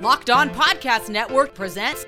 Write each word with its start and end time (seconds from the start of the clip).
Locked 0.00 0.30
On 0.30 0.48
Podcast 0.48 1.10
Network 1.10 1.52
presents 1.52 2.06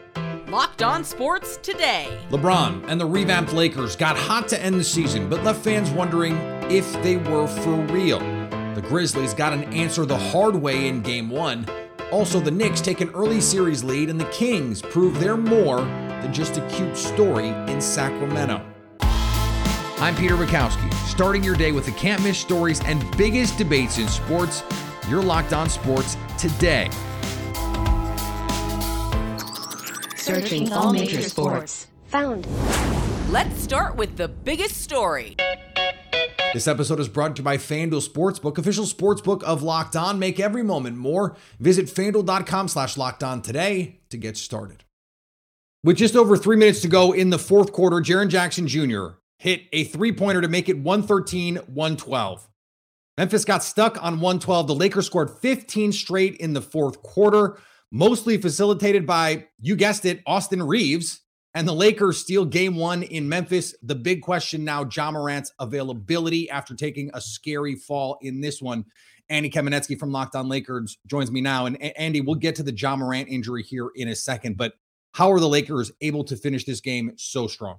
Locked 0.49 0.83
On 0.83 1.05
Sports 1.05 1.59
Today. 1.59 2.19
LeBron 2.31 2.87
and 2.89 2.99
the 2.99 3.05
revamped 3.05 3.53
Lakers 3.53 3.97
got 3.97 4.17
hot 4.17 4.49
to 4.49 4.59
end 4.63 4.77
the 4.77 4.85
season, 4.85 5.29
but 5.29 5.45
left 5.45 5.63
fans 5.63 5.91
wondering 5.91 6.35
if 6.71 6.91
they 7.03 7.19
were 7.19 7.47
for 7.47 7.75
real. 7.93 8.19
The 8.75 8.83
Grizzlies 8.89 9.35
got 9.35 9.53
an 9.53 9.65
answer 9.75 10.07
the 10.07 10.17
hard 10.17 10.57
way 10.57 10.89
in 10.89 11.03
game 11.03 11.29
one. 11.29 11.67
Also, 12.11 12.41
the 12.41 12.51
Knicks 12.51 12.81
take 12.81 13.03
an 13.03 13.11
early 13.11 13.43
series 13.43 13.85
lead, 13.85 14.09
and 14.09 14.19
the 14.19 14.31
Kings 14.31 14.81
prove 14.81 15.21
they're 15.21 15.37
more 15.37 15.83
than 15.83 16.33
just 16.33 16.57
a 16.57 16.67
cute 16.71 16.97
story 16.97 17.49
in 17.49 17.79
Sacramento. 17.79 18.65
I'm 19.03 20.17
Peter 20.17 20.37
Bukowski, 20.37 20.91
starting 21.07 21.45
your 21.45 21.57
day 21.57 21.73
with 21.73 21.85
the 21.85 21.93
can't 21.93 22.23
miss 22.23 22.39
stories 22.39 22.81
and 22.87 23.05
biggest 23.19 23.59
debates 23.59 23.99
in 23.99 24.09
sports. 24.09 24.63
You're 25.11 25.23
locked 25.23 25.53
on 25.53 25.69
sports 25.69 26.17
today. 26.39 26.89
Searching 30.23 30.73
all 30.73 30.93
major 30.93 31.21
sports. 31.21 31.89
Found. 32.07 32.47
Let's 33.33 33.61
start 33.61 33.97
with 33.97 34.17
the 34.17 34.29
biggest 34.29 34.81
story. 34.81 35.35
This 36.55 36.69
episode 36.69 37.01
is 37.01 37.09
brought 37.09 37.35
to 37.35 37.41
you 37.41 37.45
by 37.45 37.57
FanDuel 37.57 38.09
Sportsbook, 38.09 38.57
official 38.57 38.85
sportsbook 38.85 39.43
of 39.43 39.65
Locked 39.65 39.97
On. 39.97 40.21
Make 40.21 40.39
every 40.39 40.63
moment 40.63 40.97
more. 40.97 41.35
Visit 41.59 41.87
fanduel.com 41.87 42.69
slash 42.69 42.97
locked 42.97 43.25
on 43.25 43.43
today 43.43 43.99
to 44.11 44.17
get 44.17 44.37
started. 44.37 44.85
With 45.83 45.97
just 45.97 46.15
over 46.15 46.37
three 46.37 46.57
minutes 46.57 46.83
to 46.83 46.89
go 46.89 47.11
in 47.11 47.31
the 47.31 47.39
fourth 47.39 47.73
quarter, 47.73 47.97
Jaren 47.97 48.29
Jackson 48.29 48.69
Jr. 48.69 49.17
hit 49.39 49.63
a 49.73 49.83
three 49.83 50.13
pointer 50.13 50.41
to 50.41 50.47
make 50.47 50.69
it 50.69 50.79
113 50.79 51.57
112. 51.57 52.49
Memphis 53.19 53.45
got 53.45 53.65
stuck 53.65 54.01
on 54.01 54.21
112. 54.21 54.69
The 54.69 54.75
Lakers 54.77 55.07
scored 55.07 55.31
15 55.31 55.91
straight 55.91 56.37
in 56.37 56.53
the 56.53 56.63
fourth 56.63 57.03
quarter 57.03 57.59
mostly 57.93 58.39
facilitated 58.39 59.07
by, 59.07 59.47
you 59.61 59.77
guessed 59.77 60.05
it, 60.05 60.23
Austin 60.27 60.63
Reaves. 60.63 61.21
And 61.55 61.69
the 61.69 61.75
Lakers 61.75 62.17
steal 62.17 62.47
game 62.47 62.77
one 62.77 63.03
in 63.03 63.29
Memphis. 63.29 63.75
The 63.83 63.95
big 63.95 64.23
question 64.23 64.65
now 64.65 64.89
Ja 64.91 65.11
Morant's 65.11 65.53
availability 65.61 66.49
after 66.49 66.75
taking 66.75 67.11
a 67.13 67.21
scary 67.21 67.75
fall 67.75 68.17
in 68.23 68.41
this 68.41 68.63
one. 68.63 68.87
Andy 69.29 69.51
Kamenetsky 69.51 69.99
from 69.99 70.11
Locked 70.11 70.35
On 70.35 70.49
Lakers 70.49 70.97
joins 71.07 71.31
me 71.31 71.43
now. 71.43 71.67
And 71.67 71.81
Andy, 71.83 72.23
we'll 72.23 72.37
get 72.37 72.57
to 72.57 72.63
the 72.63 72.75
Ja 72.75 72.97
Morant 72.97 73.29
injury 73.29 73.63
here 73.63 73.91
in 73.97 74.09
a 74.09 74.17
second, 74.17 74.57
but 74.57 74.73
how 75.13 75.31
are 75.31 75.41
the 75.41 75.49
Lakers 75.49 75.93
able 76.01 76.25
to 76.25 76.37
finish 76.37 76.65
this 76.65 76.81
game 76.81 77.13
so 77.17 77.47
strong? 77.47 77.79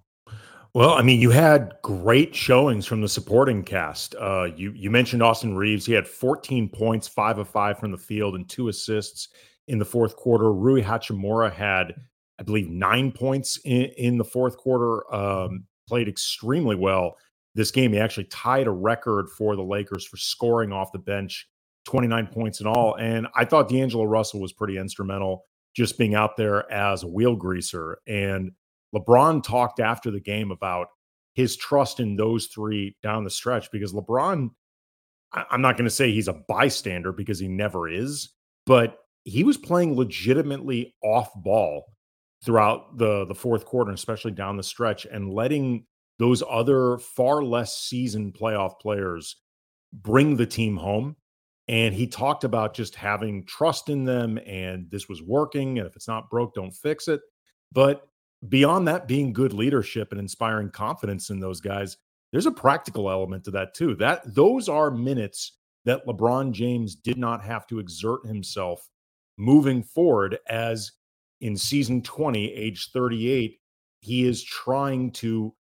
Well, 0.75 0.91
I 0.91 1.01
mean, 1.01 1.19
you 1.19 1.31
had 1.31 1.73
great 1.83 2.35
showings 2.35 2.85
from 2.85 3.01
the 3.01 3.09
supporting 3.09 3.63
cast. 3.63 4.15
Uh, 4.15 4.49
you 4.55 4.71
you 4.71 4.89
mentioned 4.89 5.21
Austin 5.21 5.55
Reaves; 5.55 5.85
He 5.85 5.93
had 5.93 6.07
14 6.07 6.67
points, 6.69 7.07
five 7.07 7.37
of 7.37 7.47
five 7.47 7.77
from 7.79 7.91
the 7.91 7.97
field, 7.97 8.33
and 8.35 8.49
two 8.49 8.69
assists 8.69 9.29
in 9.67 9.79
the 9.79 9.85
fourth 9.85 10.15
quarter. 10.15 10.51
Rui 10.51 10.81
Hachimura 10.81 11.51
had, 11.51 11.93
I 12.39 12.43
believe, 12.43 12.69
nine 12.69 13.11
points 13.11 13.59
in, 13.65 13.85
in 13.97 14.17
the 14.17 14.23
fourth 14.23 14.57
quarter, 14.57 15.13
um, 15.13 15.65
played 15.87 16.07
extremely 16.07 16.75
well 16.75 17.15
this 17.55 17.71
game. 17.71 17.93
He 17.93 17.99
actually 17.99 18.25
tied 18.25 18.67
a 18.67 18.71
record 18.71 19.29
for 19.29 19.55
the 19.55 19.63
Lakers 19.63 20.05
for 20.05 20.17
scoring 20.17 20.71
off 20.71 20.91
the 20.91 20.99
bench, 20.99 21.47
29 21.85 22.27
points 22.27 22.61
in 22.61 22.67
all. 22.67 22.95
And 22.95 23.27
I 23.35 23.45
thought 23.45 23.69
D'Angelo 23.69 24.05
Russell 24.05 24.41
was 24.41 24.53
pretty 24.53 24.77
instrumental 24.77 25.45
just 25.75 25.97
being 25.97 26.15
out 26.15 26.37
there 26.37 26.71
as 26.71 27.03
a 27.03 27.07
wheel 27.07 27.35
greaser. 27.35 27.97
And 28.07 28.51
LeBron 28.93 29.43
talked 29.43 29.79
after 29.79 30.11
the 30.11 30.19
game 30.19 30.51
about 30.51 30.87
his 31.33 31.55
trust 31.55 31.99
in 31.99 32.15
those 32.15 32.47
three 32.47 32.95
down 33.01 33.23
the 33.23 33.29
stretch 33.29 33.71
because 33.71 33.91
LeBron, 33.91 34.51
I'm 35.33 35.61
not 35.61 35.77
going 35.77 35.85
to 35.85 35.91
say 35.91 36.11
he's 36.11 36.27
a 36.27 36.43
bystander 36.47 37.11
because 37.11 37.39
he 37.39 37.47
never 37.47 37.89
is, 37.89 38.29
but 38.67 38.99
he 39.23 39.43
was 39.43 39.57
playing 39.57 39.95
legitimately 39.95 40.95
off 41.03 41.29
ball 41.35 41.85
throughout 42.43 42.97
the 42.97 43.25
the 43.25 43.35
fourth 43.35 43.65
quarter, 43.65 43.91
especially 43.91 44.31
down 44.31 44.57
the 44.57 44.63
stretch, 44.63 45.05
and 45.05 45.33
letting 45.33 45.85
those 46.19 46.43
other 46.49 46.97
far 46.97 47.43
less 47.43 47.77
seasoned 47.77 48.33
playoff 48.33 48.79
players 48.79 49.37
bring 49.91 50.35
the 50.35 50.45
team 50.45 50.77
home. 50.77 51.15
And 51.67 51.95
he 51.95 52.07
talked 52.07 52.43
about 52.43 52.73
just 52.73 52.95
having 52.95 53.45
trust 53.45 53.89
in 53.89 54.03
them 54.03 54.37
and 54.45 54.91
this 54.91 55.07
was 55.07 55.21
working. 55.21 55.79
And 55.79 55.87
if 55.87 55.95
it's 55.95 56.09
not 56.09 56.29
broke, 56.29 56.53
don't 56.55 56.71
fix 56.71 57.07
it. 57.07 57.21
But 57.71 58.05
beyond 58.49 58.87
that 58.87 59.07
being 59.07 59.31
good 59.31 59.53
leadership 59.53 60.11
and 60.11 60.19
inspiring 60.19 60.69
confidence 60.69 61.29
in 61.29 61.39
those 61.39 61.61
guys, 61.61 61.97
there's 62.31 62.45
a 62.47 62.51
practical 62.51 63.09
element 63.09 63.45
to 63.45 63.51
that 63.51 63.73
too. 63.73 63.95
That 63.95 64.21
those 64.35 64.67
are 64.67 64.91
minutes 64.91 65.53
that 65.85 66.05
LeBron 66.05 66.51
James 66.51 66.95
did 66.95 67.17
not 67.17 67.43
have 67.43 67.65
to 67.67 67.79
exert 67.79 68.25
himself 68.25 68.89
moving 69.37 69.83
forward 69.83 70.37
as 70.49 70.91
in 71.41 71.57
season 71.57 72.01
20 72.01 72.53
age 72.53 72.91
38 72.91 73.59
he 73.99 74.25
is 74.25 74.43
trying 74.43 75.11
to 75.11 75.53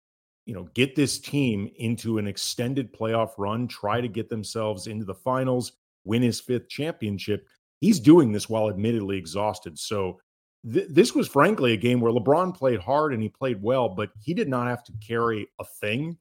you 0.46 0.54
know 0.54 0.68
get 0.74 0.96
this 0.96 1.20
team 1.20 1.70
into 1.78 2.18
an 2.18 2.28
extended 2.28 2.94
playoff 2.94 3.32
run 3.38 3.68
try 3.68 4.02
to 4.02 4.08
get 4.08 4.30
themselves 4.30 4.88
into 4.88 5.06
the 5.06 5.16
finals 5.16 5.74
win 6.04 6.22
his 6.22 6.40
fifth 6.40 6.70
championship. 6.70 7.48
He's 7.80 8.00
doing 8.00 8.32
this 8.32 8.50
while 8.50 8.70
admittedly 8.70 9.18
exhausted. 9.18 9.78
So 9.78 10.20
th- 10.72 10.88
this 10.90 11.16
was 11.16 11.28
frankly 11.28 11.74
a 11.74 11.78
game 11.78 12.00
where 12.00 12.12
lebron 12.12 12.56
played 12.56 12.80
hard 12.80 13.14
and 13.14 13.22
he 13.22 13.30
played 13.30 13.62
well 13.62 13.90
but 13.90 14.12
he 14.22 14.34
did 14.34 14.48
not 14.48 14.68
have 14.68 14.84
to 14.84 14.94
carry 15.06 15.48
a 15.60 15.66
thing 15.80 16.18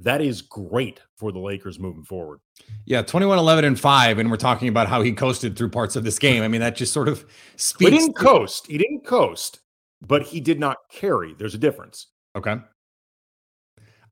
that 0.00 0.20
is 0.20 0.42
great 0.42 1.00
for 1.16 1.30
the 1.32 1.38
Lakers 1.38 1.78
moving 1.78 2.04
forward. 2.04 2.40
Yeah, 2.86 3.02
21 3.02 3.38
11 3.38 3.64
and 3.64 3.78
5 3.78 4.18
and 4.18 4.30
we're 4.30 4.36
talking 4.36 4.68
about 4.68 4.88
how 4.88 5.02
he 5.02 5.12
coasted 5.12 5.56
through 5.56 5.70
parts 5.70 5.96
of 5.96 6.04
this 6.04 6.18
game. 6.18 6.42
I 6.42 6.48
mean, 6.48 6.60
that 6.60 6.76
just 6.76 6.92
sort 6.92 7.08
of 7.08 7.24
speaks 7.56 7.90
He 7.90 7.98
didn't 7.98 8.14
to- 8.16 8.22
coast. 8.24 8.66
He 8.66 8.78
didn't 8.78 9.04
coast, 9.04 9.60
but 10.00 10.22
he 10.22 10.40
did 10.40 10.58
not 10.58 10.78
carry. 10.90 11.34
There's 11.34 11.54
a 11.54 11.58
difference. 11.58 12.08
Okay. 12.36 12.56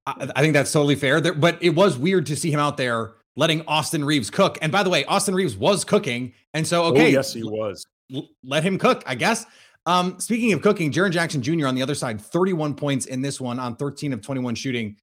I, 0.07 0.31
I 0.37 0.41
think 0.41 0.55
that's 0.55 0.73
totally 0.73 0.95
fair. 0.95 1.21
There, 1.21 1.35
but 1.35 1.63
it 1.63 1.71
was 1.71 1.99
weird 1.99 2.27
to 2.27 2.37
see 2.37 2.51
him 2.51 2.61
out 2.61 2.77
there 2.77 3.13
letting 3.37 3.63
Austin 3.67 4.05
Reaves 4.05 4.31
cook. 4.31 4.59
And 4.63 4.73
by 4.73 4.83
the 4.83 4.91
way, 4.91 5.05
Austin 5.05 5.35
Reaves 5.35 5.57
was 5.57 5.85
cooking. 5.85 6.33
And 6.55 6.67
so 6.67 6.85
oh, 6.85 6.87
okay, 6.89 7.07
oh, 7.07 7.09
yes, 7.09 7.33
he 7.33 7.43
was. 7.45 7.87
L- 8.15 8.29
let 8.43 8.63
him 8.65 8.79
cook, 8.79 9.03
I 9.07 9.15
guess. 9.15 9.47
Um, 9.87 10.19
speaking 10.19 10.53
of 10.53 10.61
cooking, 10.61 10.93
Jaren 10.93 11.13
Jackson 11.13 11.41
Jr. 11.41 11.67
on 11.67 11.75
the 11.75 11.83
other 11.83 11.95
side, 11.95 12.21
31 12.21 12.75
points 12.75 13.07
in 13.07 13.23
this 13.23 13.41
one 13.41 13.59
on 13.59 13.77
13 13.77 14.13
of 14.13 14.21
21 14.21 14.55
shooting 14.55 14.97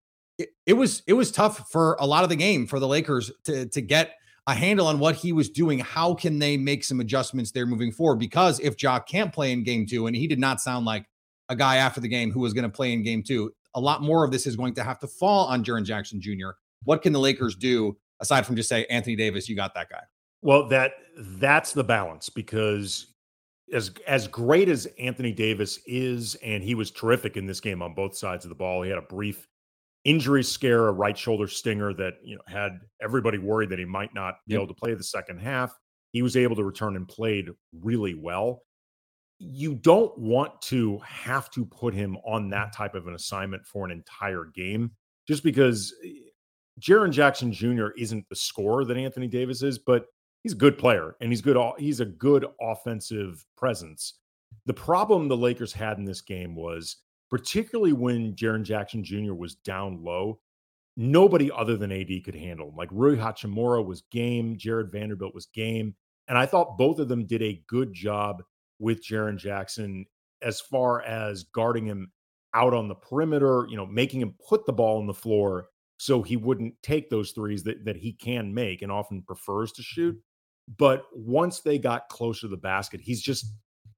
it, 0.65 0.73
was 0.73 1.03
it 1.07 1.13
was 1.13 1.31
tough 1.31 1.69
for 1.71 1.95
a 1.99 2.05
lot 2.05 2.23
of 2.23 2.29
the 2.29 2.35
game 2.35 2.67
for 2.67 2.79
the 2.79 2.87
Lakers 2.87 3.31
to 3.45 3.67
to 3.67 3.81
get 3.81 4.15
a 4.47 4.53
handle 4.53 4.87
on 4.87 4.99
what 4.99 5.15
he 5.15 5.31
was 5.33 5.49
doing. 5.49 5.79
How 5.79 6.13
can 6.13 6.39
they 6.39 6.57
make 6.57 6.83
some 6.83 6.99
adjustments 6.99 7.51
there 7.51 7.65
moving 7.65 7.91
forward? 7.91 8.19
Because 8.19 8.59
if 8.59 8.77
Jock 8.77 9.07
can't 9.07 9.33
play 9.33 9.51
in 9.51 9.63
game 9.63 9.85
two, 9.85 10.07
and 10.07 10.15
he 10.15 10.27
did 10.27 10.39
not 10.39 10.61
sound 10.61 10.85
like 10.85 11.05
a 11.49 11.55
guy 11.55 11.77
after 11.77 11.99
the 11.99 12.07
game 12.07 12.31
who 12.31 12.41
was 12.41 12.53
going 12.53 12.63
to 12.63 12.69
play 12.69 12.93
in 12.93 13.03
game 13.03 13.23
two, 13.23 13.51
a 13.73 13.79
lot 13.79 14.01
more 14.01 14.23
of 14.23 14.31
this 14.31 14.45
is 14.45 14.55
going 14.55 14.73
to 14.75 14.83
have 14.83 14.99
to 14.99 15.07
fall 15.07 15.47
on 15.47 15.63
Jaren 15.63 15.83
Jackson 15.83 16.21
Jr. 16.21 16.51
What 16.83 17.01
can 17.01 17.13
the 17.13 17.19
Lakers 17.19 17.55
do 17.55 17.97
aside 18.19 18.45
from 18.45 18.55
just 18.55 18.69
say 18.69 18.85
Anthony 18.85 19.15
Davis, 19.15 19.49
you 19.49 19.55
got 19.55 19.73
that 19.73 19.89
guy? 19.89 20.01
Well, 20.41 20.67
that 20.69 20.93
that's 21.17 21.73
the 21.73 21.83
balance 21.83 22.29
because 22.29 23.07
as 23.73 23.91
as 24.05 24.27
great 24.27 24.69
as 24.69 24.85
Anthony 24.99 25.31
Davis 25.31 25.79
is, 25.87 26.35
and 26.35 26.63
he 26.63 26.75
was 26.75 26.91
terrific 26.91 27.35
in 27.35 27.47
this 27.47 27.59
game 27.59 27.81
on 27.81 27.95
both 27.95 28.15
sides 28.15 28.45
of 28.45 28.49
the 28.49 28.55
ball. 28.55 28.83
He 28.83 28.89
had 28.89 28.99
a 28.99 29.03
brief 29.03 29.47
injury 30.05 30.43
scare, 30.43 30.87
a 30.87 30.91
right 30.91 31.17
shoulder 31.17 31.47
stinger 31.47 31.93
that 31.95 32.13
you 32.23 32.35
know 32.35 32.41
had 32.47 32.79
everybody 33.01 33.37
worried 33.37 33.69
that 33.69 33.79
he 33.79 33.85
might 33.85 34.13
not 34.13 34.35
be 34.47 34.53
yep. 34.53 34.59
able 34.61 34.67
to 34.67 34.79
play 34.79 34.93
the 34.93 35.03
second 35.03 35.39
half. 35.39 35.77
He 36.11 36.21
was 36.21 36.37
able 36.37 36.55
to 36.55 36.63
return 36.63 36.95
and 36.95 37.07
played 37.07 37.49
really 37.73 38.13
well. 38.13 38.61
You 39.37 39.75
don't 39.75 40.17
want 40.17 40.61
to 40.63 40.99
have 40.99 41.51
to 41.51 41.65
put 41.65 41.93
him 41.93 42.15
on 42.25 42.49
that 42.51 42.71
type 42.71 42.95
of 42.95 43.07
an 43.07 43.15
assignment 43.15 43.65
for 43.65 43.83
an 43.83 43.91
entire 43.91 44.45
game, 44.55 44.91
just 45.27 45.43
because 45.43 45.93
eh, 46.05 46.11
Jaren 46.79 47.11
Jackson 47.11 47.51
Jr. 47.51 47.87
isn't 47.97 48.29
the 48.29 48.35
scorer 48.35 48.85
that 48.85 48.95
Anthony 48.95 49.27
Davis 49.27 49.61
is, 49.61 49.77
but 49.77 50.05
he's 50.43 50.53
a 50.53 50.57
good 50.57 50.77
player 50.77 51.15
and 51.19 51.31
he's 51.31 51.41
good. 51.41 51.57
He's 51.77 51.99
a 51.99 52.05
good 52.05 52.45
offensive 52.61 53.45
presence. 53.57 54.19
The 54.67 54.73
problem 54.73 55.27
the 55.27 55.35
Lakers 55.35 55.73
had 55.73 55.97
in 55.97 56.05
this 56.05 56.21
game 56.21 56.55
was 56.55 56.97
particularly 57.35 57.91
when 57.91 58.33
Jaren 58.33 58.63
Jackson 58.63 59.03
Jr. 59.03 59.33
was 59.33 59.55
down 59.55 60.01
low. 60.01 60.39
Nobody 60.95 61.51
other 61.51 61.75
than 61.75 61.91
AD 61.91 62.23
could 62.23 62.33
handle 62.33 62.69
him. 62.69 62.77
Like 62.77 62.87
Rui 62.93 63.17
Hachimura 63.17 63.85
was 63.85 64.03
game, 64.09 64.55
Jarred 64.55 64.89
Vanderbilt 64.89 65.35
was 65.35 65.47
game. 65.47 65.95
And 66.29 66.37
I 66.37 66.45
thought 66.45 66.77
both 66.77 66.97
of 66.97 67.09
them 67.09 67.25
did 67.25 67.41
a 67.41 67.61
good 67.67 67.91
job 67.91 68.41
with 68.79 69.05
Jaren 69.05 69.35
Jackson 69.35 70.05
as 70.41 70.61
far 70.61 71.01
as 71.01 71.43
guarding 71.43 71.85
him 71.85 72.09
out 72.53 72.73
on 72.73 72.87
the 72.87 72.95
perimeter, 72.95 73.67
you 73.69 73.75
know, 73.75 73.85
making 73.85 74.21
him 74.21 74.35
put 74.47 74.65
the 74.65 74.71
ball 74.71 74.99
on 74.99 75.05
the 75.05 75.13
floor 75.13 75.67
so 75.97 76.21
he 76.21 76.37
wouldn't 76.37 76.73
take 76.83 77.09
those 77.09 77.31
threes 77.31 77.63
that, 77.63 77.83
that 77.83 77.97
he 77.97 78.13
can 78.13 78.53
make 78.53 78.81
and 78.81 78.93
often 78.93 79.21
prefers 79.23 79.73
to 79.73 79.81
mm-hmm. 79.81 80.01
shoot. 80.01 80.21
But 80.77 81.03
once 81.13 81.59
they 81.59 81.79
got 81.79 82.07
closer 82.07 82.41
to 82.41 82.47
the 82.47 82.55
basket, 82.55 83.01
he's 83.01 83.21
just 83.21 83.45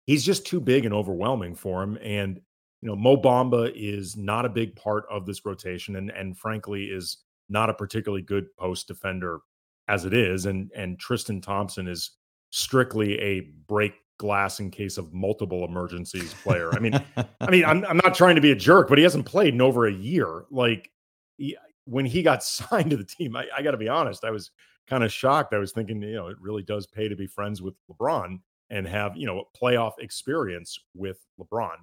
he's 0.07 0.25
just 0.25 0.48
too 0.48 0.60
big 0.60 0.86
and 0.86 0.94
overwhelming 0.95 1.54
for 1.54 1.84
him. 1.84 2.00
And 2.01 2.42
you 2.81 2.88
know, 2.88 2.95
Mo 2.95 3.18
Bamba 3.18 3.71
is 3.75 4.15
not 4.15 4.45
a 4.45 4.50
big 4.50 4.75
part 4.75 5.06
of 5.09 5.25
this 5.25 5.45
rotation, 5.45 5.95
and 5.95 6.12
and 6.12 6.38
frankly 6.38 6.85
is 6.85 7.18
not 7.50 7.69
a 7.69 7.74
particularly 7.74 8.21
good 8.21 8.56
post 8.57 8.88
defender 8.88 9.39
as 9.88 10.06
it 10.06 10.13
is, 10.13 10.45
and 10.45 10.71
and 10.75 11.00
Tristan 11.00 11.41
Thompson 11.41 11.88
is 11.88 12.12
strictly 12.51 13.19
a 13.19 13.41
break 13.68 13.94
glass 14.18 14.59
in 14.59 14.71
case 14.71 14.97
of 14.97 15.13
multiple 15.13 15.63
emergencies 15.65 16.33
player. 16.44 16.71
I 16.74 16.79
mean, 16.79 16.94
I 17.41 17.50
mean, 17.50 17.65
I'm 17.65 17.85
I'm 17.85 17.97
not 17.97 18.15
trying 18.15 18.35
to 18.35 18.41
be 18.41 18.51
a 18.51 18.56
jerk, 18.56 18.89
but 18.89 18.97
he 18.97 19.03
hasn't 19.03 19.25
played 19.25 19.53
in 19.53 19.62
over 19.62 19.88
a 19.88 19.94
year. 19.94 20.45
Like 20.51 20.91
he, 21.38 21.57
when 21.85 22.06
he 22.06 22.21
got 22.21 22.44
signed 22.44 22.91
to 22.91 22.97
the 22.97 23.06
team, 23.06 23.35
I, 23.35 23.47
I 23.56 23.62
got 23.62 23.71
to 23.71 23.77
be 23.77 23.89
honest, 23.89 24.24
I 24.24 24.31
was 24.31 24.51
kind 24.88 25.03
of 25.03 25.12
shocked. 25.12 25.53
I 25.53 25.57
was 25.57 25.71
thinking, 25.71 26.01
you 26.01 26.15
know, 26.15 26.27
it 26.27 26.38
really 26.39 26.63
does 26.63 26.88
pay 26.88 27.07
to 27.07 27.15
be 27.15 27.27
friends 27.27 27.62
with 27.62 27.75
LeBron 27.89 28.39
and 28.69 28.88
have 28.88 29.15
you 29.15 29.25
know 29.25 29.45
playoff 29.59 29.94
experience 30.00 30.77
with 30.94 31.19
LeBron. 31.39 31.77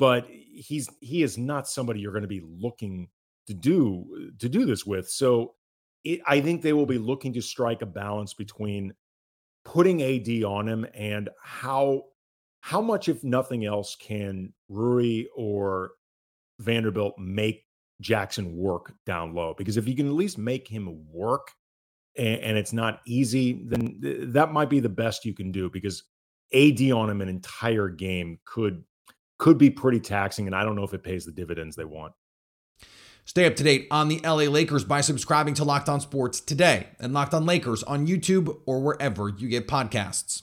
But 0.00 0.26
he's 0.30 0.88
he 1.00 1.22
is 1.22 1.36
not 1.36 1.68
somebody 1.68 2.00
you're 2.00 2.12
going 2.12 2.22
to 2.22 2.28
be 2.28 2.42
looking 2.42 3.08
to 3.46 3.54
do 3.54 4.32
to 4.38 4.48
do 4.48 4.64
this 4.64 4.86
with. 4.86 5.10
So 5.10 5.54
it, 6.04 6.20
I 6.26 6.40
think 6.40 6.62
they 6.62 6.72
will 6.72 6.86
be 6.86 6.96
looking 6.96 7.34
to 7.34 7.42
strike 7.42 7.82
a 7.82 7.86
balance 7.86 8.32
between 8.32 8.94
putting 9.66 10.02
AD 10.02 10.42
on 10.42 10.66
him 10.66 10.86
and 10.94 11.28
how 11.42 12.04
how 12.60 12.80
much, 12.80 13.08
if 13.10 13.22
nothing 13.24 13.66
else, 13.66 13.94
can 13.94 14.54
Rui 14.70 15.24
or 15.36 15.92
Vanderbilt 16.60 17.18
make 17.18 17.64
Jackson 18.00 18.56
work 18.56 18.94
down 19.04 19.34
low? 19.34 19.54
Because 19.56 19.76
if 19.76 19.86
you 19.86 19.94
can 19.94 20.06
at 20.06 20.12
least 20.12 20.38
make 20.38 20.66
him 20.66 21.04
work 21.12 21.48
and, 22.16 22.40
and 22.40 22.58
it's 22.58 22.72
not 22.72 23.00
easy, 23.06 23.64
then 23.66 23.98
th- 24.02 24.28
that 24.28 24.52
might 24.52 24.70
be 24.70 24.80
the 24.80 24.88
best 24.88 25.24
you 25.24 25.34
can 25.34 25.52
do 25.52 25.68
because 25.70 26.04
AD 26.54 26.80
on 26.90 27.10
him 27.10 27.20
an 27.20 27.28
entire 27.28 27.88
game 27.88 28.38
could 28.44 28.82
could 29.40 29.58
be 29.58 29.70
pretty 29.70 29.98
taxing, 29.98 30.46
and 30.46 30.54
I 30.54 30.62
don't 30.62 30.76
know 30.76 30.84
if 30.84 30.94
it 30.94 31.02
pays 31.02 31.24
the 31.24 31.32
dividends 31.32 31.74
they 31.74 31.84
want. 31.84 32.12
Stay 33.24 33.46
up 33.46 33.56
to 33.56 33.64
date 33.64 33.88
on 33.90 34.08
the 34.08 34.20
LA 34.22 34.44
Lakers 34.44 34.84
by 34.84 35.00
subscribing 35.00 35.54
to 35.54 35.64
Locked 35.64 35.88
On 35.88 36.00
Sports 36.00 36.40
today 36.40 36.88
and 37.00 37.12
Locked 37.12 37.34
On 37.34 37.46
Lakers 37.46 37.82
on 37.82 38.06
YouTube 38.06 38.60
or 38.66 38.80
wherever 38.80 39.28
you 39.28 39.48
get 39.48 39.66
podcasts. 39.66 40.42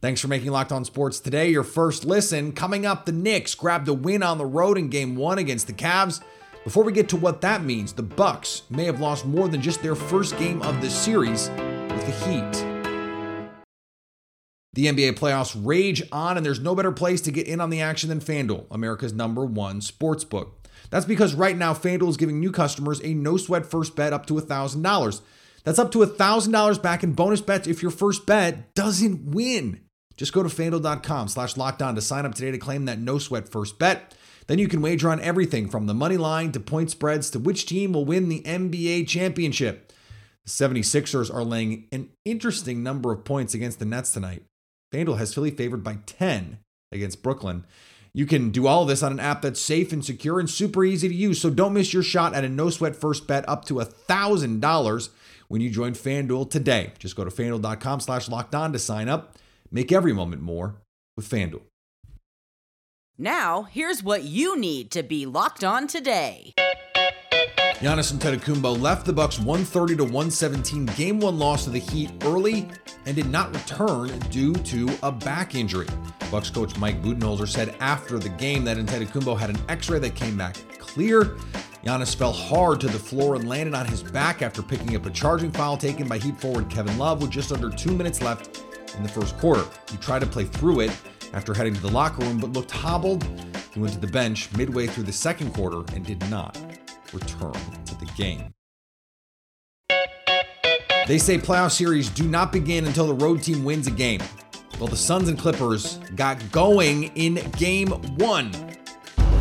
Thanks 0.00 0.20
for 0.20 0.28
making 0.28 0.50
Locked 0.50 0.72
On 0.72 0.84
Sports 0.84 1.20
today 1.20 1.48
your 1.48 1.64
first 1.64 2.04
listen. 2.04 2.52
Coming 2.52 2.86
up, 2.86 3.06
the 3.06 3.12
Knicks 3.12 3.54
grabbed 3.54 3.88
a 3.88 3.94
win 3.94 4.22
on 4.22 4.38
the 4.38 4.46
road 4.46 4.78
in 4.78 4.90
game 4.90 5.16
1 5.16 5.38
against 5.38 5.66
the 5.66 5.72
Cavs. 5.72 6.22
Before 6.64 6.84
we 6.84 6.92
get 6.92 7.08
to 7.10 7.16
what 7.16 7.40
that 7.40 7.64
means, 7.64 7.94
the 7.94 8.02
Bucks 8.02 8.62
may 8.68 8.84
have 8.84 9.00
lost 9.00 9.24
more 9.24 9.48
than 9.48 9.62
just 9.62 9.82
their 9.82 9.94
first 9.94 10.36
game 10.38 10.60
of 10.62 10.80
the 10.82 10.90
series 10.90 11.48
with 11.48 12.04
the 12.04 12.28
Heat. 12.28 12.67
The 14.78 14.86
NBA 14.86 15.14
playoffs 15.14 15.60
rage 15.60 16.04
on, 16.12 16.36
and 16.36 16.46
there's 16.46 16.60
no 16.60 16.76
better 16.76 16.92
place 16.92 17.20
to 17.22 17.32
get 17.32 17.48
in 17.48 17.60
on 17.60 17.68
the 17.68 17.80
action 17.80 18.10
than 18.10 18.20
FanDuel, 18.20 18.66
America's 18.70 19.12
number 19.12 19.44
one 19.44 19.80
sports 19.80 20.22
book. 20.22 20.68
That's 20.90 21.04
because 21.04 21.34
right 21.34 21.56
now 21.56 21.74
FanDuel 21.74 22.10
is 22.10 22.16
giving 22.16 22.38
new 22.38 22.52
customers 22.52 23.00
a 23.02 23.12
no 23.12 23.36
sweat 23.38 23.66
first 23.66 23.96
bet 23.96 24.12
up 24.12 24.26
to 24.26 24.34
$1,000. 24.34 25.20
That's 25.64 25.80
up 25.80 25.90
to 25.90 26.06
$1,000 26.06 26.80
back 26.80 27.02
in 27.02 27.14
bonus 27.14 27.40
bets 27.40 27.66
if 27.66 27.82
your 27.82 27.90
first 27.90 28.24
bet 28.24 28.72
doesn't 28.76 29.32
win. 29.32 29.80
Just 30.16 30.32
go 30.32 30.44
to 30.44 30.48
fanduel.com 30.48 31.26
slash 31.26 31.54
lockdown 31.54 31.96
to 31.96 32.00
sign 32.00 32.24
up 32.24 32.36
today 32.36 32.52
to 32.52 32.58
claim 32.58 32.84
that 32.84 33.00
no 33.00 33.18
sweat 33.18 33.48
first 33.48 33.80
bet. 33.80 34.14
Then 34.46 34.60
you 34.60 34.68
can 34.68 34.80
wager 34.80 35.10
on 35.10 35.20
everything 35.20 35.68
from 35.68 35.86
the 35.86 35.92
money 35.92 36.16
line 36.16 36.52
to 36.52 36.60
point 36.60 36.92
spreads 36.92 37.30
to 37.30 37.40
which 37.40 37.66
team 37.66 37.94
will 37.94 38.04
win 38.04 38.28
the 38.28 38.42
NBA 38.42 39.08
championship. 39.08 39.92
The 40.44 40.50
76ers 40.52 41.34
are 41.34 41.42
laying 41.42 41.88
an 41.90 42.10
interesting 42.24 42.84
number 42.84 43.10
of 43.10 43.24
points 43.24 43.54
against 43.54 43.80
the 43.80 43.84
Nets 43.84 44.12
tonight. 44.12 44.44
FanDuel 44.92 45.18
has 45.18 45.34
Philly 45.34 45.50
favored 45.50 45.84
by 45.84 45.98
10 46.06 46.58
against 46.92 47.22
Brooklyn. 47.22 47.64
You 48.14 48.26
can 48.26 48.50
do 48.50 48.66
all 48.66 48.84
this 48.84 49.02
on 49.02 49.12
an 49.12 49.20
app 49.20 49.42
that's 49.42 49.60
safe 49.60 49.92
and 49.92 50.04
secure 50.04 50.40
and 50.40 50.48
super 50.48 50.84
easy 50.84 51.08
to 51.08 51.14
use. 51.14 51.40
So 51.40 51.50
don't 51.50 51.74
miss 51.74 51.92
your 51.92 52.02
shot 52.02 52.34
at 52.34 52.44
a 52.44 52.48
no 52.48 52.70
sweat 52.70 52.96
first 52.96 53.26
bet 53.26 53.46
up 53.48 53.64
to 53.66 53.74
$1,000 53.74 55.08
when 55.48 55.60
you 55.60 55.70
join 55.70 55.92
FanDuel 55.92 56.50
today. 56.50 56.92
Just 56.98 57.16
go 57.16 57.24
to 57.24 57.30
fanduel.com 57.30 58.00
slash 58.00 58.28
locked 58.28 58.54
on 58.54 58.72
to 58.72 58.78
sign 58.78 59.08
up. 59.08 59.36
Make 59.70 59.92
every 59.92 60.12
moment 60.12 60.42
more 60.42 60.76
with 61.16 61.28
FanDuel. 61.28 61.62
Now, 63.18 63.64
here's 63.64 64.02
what 64.02 64.22
you 64.22 64.58
need 64.58 64.90
to 64.92 65.02
be 65.02 65.26
locked 65.26 65.64
on 65.64 65.86
today. 65.88 66.54
Giannis 67.80 68.12
Antetokounmpo 68.12 68.80
left 68.80 69.06
the 69.06 69.12
Bucks 69.12 69.38
130 69.38 69.98
to 69.98 70.02
117 70.02 70.86
game 70.96 71.20
1 71.20 71.38
loss 71.38 71.62
to 71.62 71.70
the 71.70 71.78
Heat 71.78 72.10
early 72.24 72.68
and 73.06 73.14
did 73.14 73.30
not 73.30 73.54
return 73.54 74.18
due 74.30 74.52
to 74.52 74.90
a 75.04 75.12
back 75.12 75.54
injury. 75.54 75.86
Bucks 76.28 76.50
coach 76.50 76.76
Mike 76.76 77.00
Budenholzer 77.00 77.46
said 77.46 77.76
after 77.78 78.18
the 78.18 78.30
game 78.30 78.64
that 78.64 78.78
Antetokounmpo 78.78 79.38
had 79.38 79.50
an 79.50 79.60
x-ray 79.68 80.00
that 80.00 80.16
came 80.16 80.36
back 80.36 80.56
clear. 80.80 81.36
Giannis 81.84 82.16
fell 82.16 82.32
hard 82.32 82.80
to 82.80 82.88
the 82.88 82.98
floor 82.98 83.36
and 83.36 83.48
landed 83.48 83.74
on 83.74 83.86
his 83.86 84.02
back 84.02 84.42
after 84.42 84.60
picking 84.60 84.96
up 84.96 85.06
a 85.06 85.10
charging 85.10 85.52
foul 85.52 85.76
taken 85.76 86.08
by 86.08 86.18
Heat 86.18 86.36
forward 86.40 86.68
Kevin 86.68 86.98
Love 86.98 87.22
with 87.22 87.30
just 87.30 87.52
under 87.52 87.70
2 87.70 87.92
minutes 87.92 88.20
left 88.20 88.64
in 88.96 89.04
the 89.04 89.08
first 89.08 89.38
quarter. 89.38 89.64
He 89.88 89.98
tried 89.98 90.22
to 90.22 90.26
play 90.26 90.46
through 90.46 90.80
it 90.80 90.90
after 91.32 91.54
heading 91.54 91.74
to 91.74 91.80
the 91.80 91.92
locker 91.92 92.24
room 92.24 92.38
but 92.38 92.52
looked 92.52 92.72
hobbled. 92.72 93.22
He 93.72 93.78
went 93.78 93.92
to 93.92 94.00
the 94.00 94.08
bench 94.08 94.52
midway 94.56 94.88
through 94.88 95.04
the 95.04 95.12
second 95.12 95.54
quarter 95.54 95.84
and 95.94 96.04
did 96.04 96.28
not 96.28 96.67
return 97.12 97.52
to 97.86 97.94
the 97.98 98.06
game. 98.16 98.52
They 101.06 101.18
say 101.18 101.38
playoff 101.38 101.72
series 101.72 102.10
do 102.10 102.28
not 102.28 102.52
begin 102.52 102.86
until 102.86 103.06
the 103.06 103.14
road 103.14 103.42
team 103.42 103.64
wins 103.64 103.86
a 103.86 103.90
game. 103.90 104.20
Well, 104.78 104.88
the 104.88 104.96
Suns 104.96 105.28
and 105.28 105.38
Clippers 105.38 105.98
got 106.14 106.38
going 106.52 107.04
in 107.16 107.36
game 107.52 107.88
one. 108.18 108.52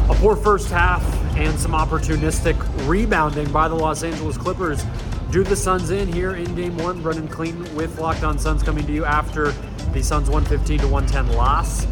A 0.09 0.15
poor 0.15 0.35
first 0.37 0.69
half 0.69 1.03
and 1.35 1.59
some 1.59 1.73
opportunistic 1.73 2.55
rebounding 2.87 3.51
by 3.51 3.67
the 3.67 3.75
Los 3.75 4.03
Angeles 4.03 4.37
Clippers 4.37 4.83
do 5.29 5.43
the 5.43 5.55
Suns 5.55 5.91
in 5.91 6.11
here 6.11 6.35
in 6.35 6.55
game 6.55 6.77
one. 6.77 7.01
Brendan 7.01 7.27
Clean 7.27 7.59
with 7.75 7.99
Locked 7.99 8.23
On 8.23 8.39
Suns 8.39 8.63
coming 8.63 8.87
to 8.87 8.93
you 8.93 9.03
after 9.03 9.51
the 9.91 10.01
Suns 10.01 10.29
115 10.29 10.79
to 10.79 10.87
110 10.87 11.35
loss 11.35 11.85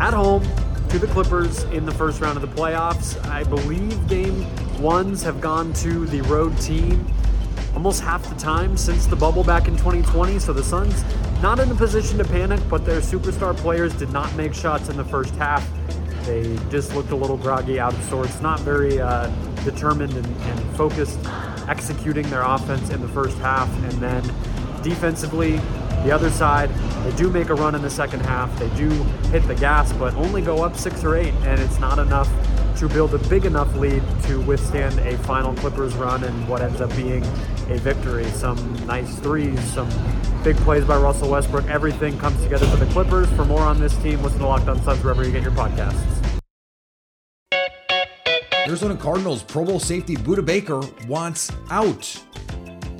at 0.00 0.14
home 0.14 0.42
to 0.92 0.98
the 0.98 1.06
Clippers 1.06 1.62
in 1.64 1.86
the 1.86 1.92
first 1.92 2.20
round 2.20 2.36
of 2.36 2.42
the 2.42 2.60
playoffs. 2.60 3.18
I 3.26 3.44
believe 3.44 4.06
game 4.08 4.46
ones 4.78 5.22
have 5.22 5.40
gone 5.40 5.72
to 5.74 6.04
the 6.04 6.20
road 6.22 6.54
team 6.60 7.06
almost 7.72 8.02
half 8.02 8.28
the 8.28 8.34
time 8.38 8.76
since 8.76 9.06
the 9.06 9.16
bubble 9.16 9.42
back 9.42 9.68
in 9.68 9.76
2020. 9.78 10.38
So 10.38 10.52
the 10.52 10.62
Suns 10.62 11.02
not 11.40 11.60
in 11.60 11.70
a 11.70 11.74
position 11.74 12.18
to 12.18 12.24
panic, 12.24 12.60
but 12.68 12.84
their 12.84 13.00
superstar 13.00 13.56
players 13.56 13.94
did 13.94 14.12
not 14.12 14.34
make 14.36 14.52
shots 14.52 14.90
in 14.90 14.98
the 14.98 15.04
first 15.04 15.34
half. 15.36 15.66
They 16.26 16.58
just 16.68 16.94
looked 16.94 17.10
a 17.10 17.16
little 17.16 17.38
groggy, 17.38 17.80
out 17.80 17.94
of 17.94 18.04
sorts, 18.10 18.42
not 18.42 18.60
very 18.60 19.00
uh, 19.00 19.28
determined 19.64 20.12
and, 20.12 20.26
and 20.26 20.76
focused, 20.76 21.18
executing 21.68 22.28
their 22.28 22.42
offense 22.42 22.90
in 22.90 23.00
the 23.00 23.08
first 23.08 23.38
half. 23.38 23.70
And 23.84 23.92
then 23.92 24.22
defensively, 24.82 25.58
the 26.04 26.10
other 26.10 26.30
side, 26.30 26.70
they 27.04 27.16
do 27.16 27.30
make 27.30 27.48
a 27.48 27.54
run 27.54 27.74
in 27.74 27.82
the 27.82 27.90
second 27.90 28.20
half. 28.20 28.56
They 28.58 28.68
do 28.76 28.88
hit 29.30 29.46
the 29.46 29.54
gas, 29.54 29.92
but 29.92 30.14
only 30.14 30.42
go 30.42 30.62
up 30.64 30.76
six 30.76 31.04
or 31.04 31.16
eight, 31.16 31.34
and 31.44 31.60
it's 31.60 31.78
not 31.78 31.98
enough 31.98 32.28
to 32.78 32.88
build 32.88 33.14
a 33.14 33.18
big 33.28 33.44
enough 33.44 33.72
lead 33.76 34.02
to 34.24 34.40
withstand 34.40 34.98
a 35.00 35.16
final 35.18 35.54
Clippers 35.54 35.94
run 35.94 36.24
and 36.24 36.48
what 36.48 36.62
ends 36.62 36.80
up 36.80 36.94
being 36.96 37.22
a 37.68 37.78
victory. 37.78 38.24
Some 38.30 38.74
nice 38.86 39.18
threes, 39.20 39.62
some 39.72 39.88
big 40.42 40.56
plays 40.58 40.84
by 40.84 40.96
Russell 40.96 41.30
Westbrook. 41.30 41.66
Everything 41.66 42.18
comes 42.18 42.42
together 42.42 42.66
for 42.66 42.76
the 42.76 42.90
Clippers. 42.92 43.28
For 43.30 43.44
more 43.44 43.60
on 43.60 43.78
this 43.78 43.96
team, 43.98 44.22
listen 44.22 44.40
to 44.40 44.46
Locked 44.46 44.68
On 44.68 44.82
Suns 44.82 45.02
wherever 45.04 45.24
you 45.24 45.30
get 45.30 45.42
your 45.42 45.52
podcasts. 45.52 46.18
Arizona 48.66 48.96
Cardinals 48.96 49.42
Pro 49.42 49.64
Bowl 49.64 49.78
safety 49.78 50.16
Budda 50.16 50.44
Baker 50.44 50.80
wants 51.06 51.52
out. 51.70 52.20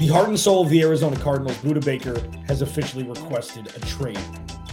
The 0.02 0.08
heart 0.08 0.28
and 0.30 0.40
soul 0.40 0.64
of 0.64 0.68
the 0.68 0.82
Arizona 0.82 1.14
Cardinals, 1.14 1.56
Budda 1.58 1.84
Baker, 1.84 2.20
has 2.48 2.60
officially 2.60 3.04
requested 3.04 3.68
a 3.68 3.78
trade, 3.86 4.18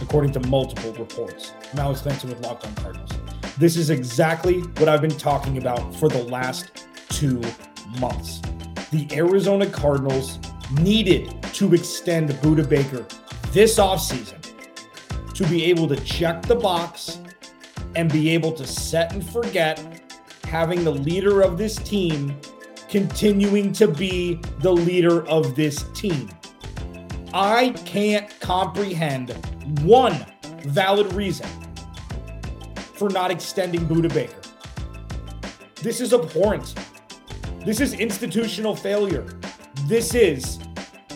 according 0.02 0.32
to 0.32 0.40
multiple 0.48 0.92
reports. 0.94 1.52
It's 1.72 2.00
Spencer 2.00 2.26
with 2.26 2.40
Locked 2.40 2.66
On 2.66 2.74
Cardinals. 2.74 3.12
This 3.56 3.76
is 3.76 3.90
exactly 3.90 4.58
what 4.78 4.88
I've 4.88 5.00
been 5.00 5.16
talking 5.16 5.56
about 5.56 5.94
for 5.94 6.08
the 6.08 6.24
last 6.24 6.88
two 7.10 7.40
months. 8.00 8.42
The 8.90 9.06
Arizona 9.12 9.66
Cardinals 9.66 10.40
needed 10.80 11.40
to 11.54 11.74
extend 11.74 12.30
Budda 12.30 12.68
Baker 12.68 13.06
this 13.52 13.78
offseason 13.78 14.42
to 15.32 15.46
be 15.46 15.62
able 15.66 15.86
to 15.86 15.96
check 16.00 16.42
the 16.42 16.56
box 16.56 17.20
and 17.94 18.12
be 18.12 18.30
able 18.30 18.50
to 18.50 18.66
set 18.66 19.12
and 19.12 19.24
forget 19.24 20.02
having 20.42 20.82
the 20.82 20.90
leader 20.90 21.40
of 21.40 21.56
this 21.56 21.76
team 21.76 22.34
continuing 22.90 23.72
to 23.72 23.86
be 23.86 24.34
the 24.58 24.72
leader 24.72 25.26
of 25.28 25.54
this 25.54 25.84
team. 25.94 26.28
I 27.32 27.70
can't 27.84 28.28
comprehend 28.40 29.30
one 29.82 30.26
valid 30.64 31.12
reason 31.12 31.46
for 32.74 33.08
not 33.08 33.30
extending 33.30 33.86
Budda 33.86 34.12
Baker. 34.12 34.40
This 35.76 36.00
is 36.00 36.12
abhorrent. 36.12 36.74
This 37.64 37.80
is 37.80 37.94
institutional 37.94 38.74
failure. 38.74 39.38
This 39.84 40.14
is 40.14 40.58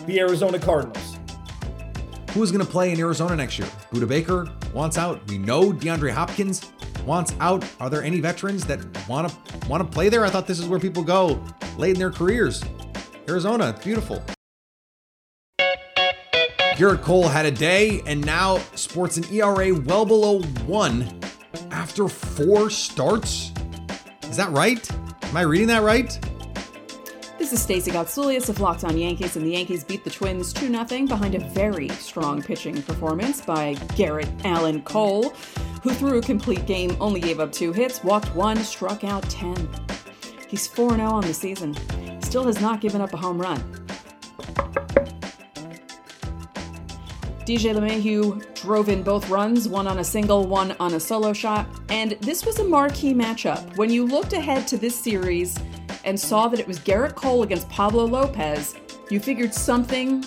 the 0.05 0.19
Arizona 0.19 0.57
Cardinals. 0.57 1.19
Who 2.31 2.41
is 2.41 2.51
going 2.51 2.65
to 2.65 2.71
play 2.71 2.91
in 2.91 2.99
Arizona 2.99 3.35
next 3.35 3.59
year? 3.59 3.67
Budda 3.91 4.07
Baker 4.07 4.47
wants 4.73 4.97
out. 4.97 5.27
We 5.27 5.37
know 5.37 5.73
DeAndre 5.73 6.11
Hopkins 6.11 6.71
wants 7.05 7.33
out. 7.39 7.63
Are 7.79 7.89
there 7.89 8.03
any 8.03 8.19
veterans 8.19 8.65
that 8.65 8.79
want 9.07 9.29
to 9.29 9.67
want 9.67 9.83
to 9.83 9.89
play 9.89 10.09
there? 10.09 10.25
I 10.25 10.29
thought 10.29 10.47
this 10.47 10.59
is 10.59 10.67
where 10.67 10.79
people 10.79 11.03
go 11.03 11.41
late 11.77 11.93
in 11.93 11.99
their 11.99 12.11
careers. 12.11 12.63
Arizona, 13.27 13.69
it's 13.69 13.83
beautiful. 13.83 14.23
Gerrit 16.75 17.01
Cole 17.01 17.27
had 17.27 17.45
a 17.45 17.51
day 17.51 18.01
and 18.05 18.25
now 18.25 18.57
sports 18.75 19.15
an 19.15 19.23
ERA 19.31 19.73
well 19.73 20.05
below 20.05 20.41
one 20.65 21.07
after 21.71 22.09
four 22.09 22.69
starts. 22.69 23.51
Is 24.23 24.35
that 24.35 24.51
right? 24.51 24.91
Am 25.23 25.37
I 25.37 25.41
reading 25.41 25.67
that 25.67 25.83
right? 25.83 26.19
This 27.37 27.53
is 27.53 27.61
Stacey 27.61 27.91
Gotsulias 27.91 28.49
of 28.49 28.59
Locked 28.59 28.83
On 28.83 28.97
Yankees, 28.97 29.35
and 29.35 29.45
the 29.45 29.51
Yankees 29.51 29.83
beat 29.83 30.03
the 30.03 30.09
Twins 30.09 30.51
2 30.51 30.67
0 30.67 31.07
behind 31.07 31.35
a 31.35 31.39
very 31.49 31.89
strong 31.89 32.41
pitching 32.41 32.81
performance 32.81 33.39
by 33.39 33.75
Gerrit 33.95 34.45
Alan 34.45 34.81
Cole, 34.81 35.33
who 35.85 35.93
threw 35.93 36.17
a 36.17 36.21
complete 36.21 36.65
game, 36.65 36.97
only 36.99 37.19
gave 37.19 37.39
up 37.39 37.51
two 37.51 37.71
hits, 37.71 38.03
walked 38.03 38.33
one, 38.35 38.57
struck 38.57 39.03
out 39.03 39.21
10. 39.29 39.69
He's 40.47 40.65
4 40.65 40.95
0 40.95 41.01
on 41.05 41.21
the 41.21 41.31
season, 41.31 41.75
still 42.23 42.43
has 42.45 42.59
not 42.59 42.81
given 42.81 43.01
up 43.01 43.13
a 43.13 43.17
home 43.17 43.39
run. 43.39 43.59
DJ 47.45 47.75
LeMahieu 47.75 48.55
drove 48.55 48.89
in 48.89 49.03
both 49.03 49.29
runs, 49.29 49.67
one 49.67 49.85
on 49.85 49.99
a 49.99 50.03
single, 50.03 50.47
one 50.47 50.75
on 50.79 50.95
a 50.95 50.99
solo 50.99 51.33
shot, 51.33 51.67
and 51.89 52.13
this 52.13 52.47
was 52.47 52.57
a 52.57 52.63
marquee 52.63 53.13
matchup. 53.13 53.77
When 53.77 53.91
you 53.91 54.07
looked 54.07 54.33
ahead 54.33 54.67
to 54.69 54.77
this 54.77 54.97
series 54.97 55.55
and 56.03 56.19
saw 56.19 56.47
that 56.47 56.59
it 56.59 56.65
was 56.65 56.79
Gerrit 56.79 57.13
Cole 57.13 57.43
against 57.43 57.69
Pablo 57.69 58.05
Lopez, 58.05 58.73
you 59.11 59.19
figured 59.19 59.53
something 59.53 60.25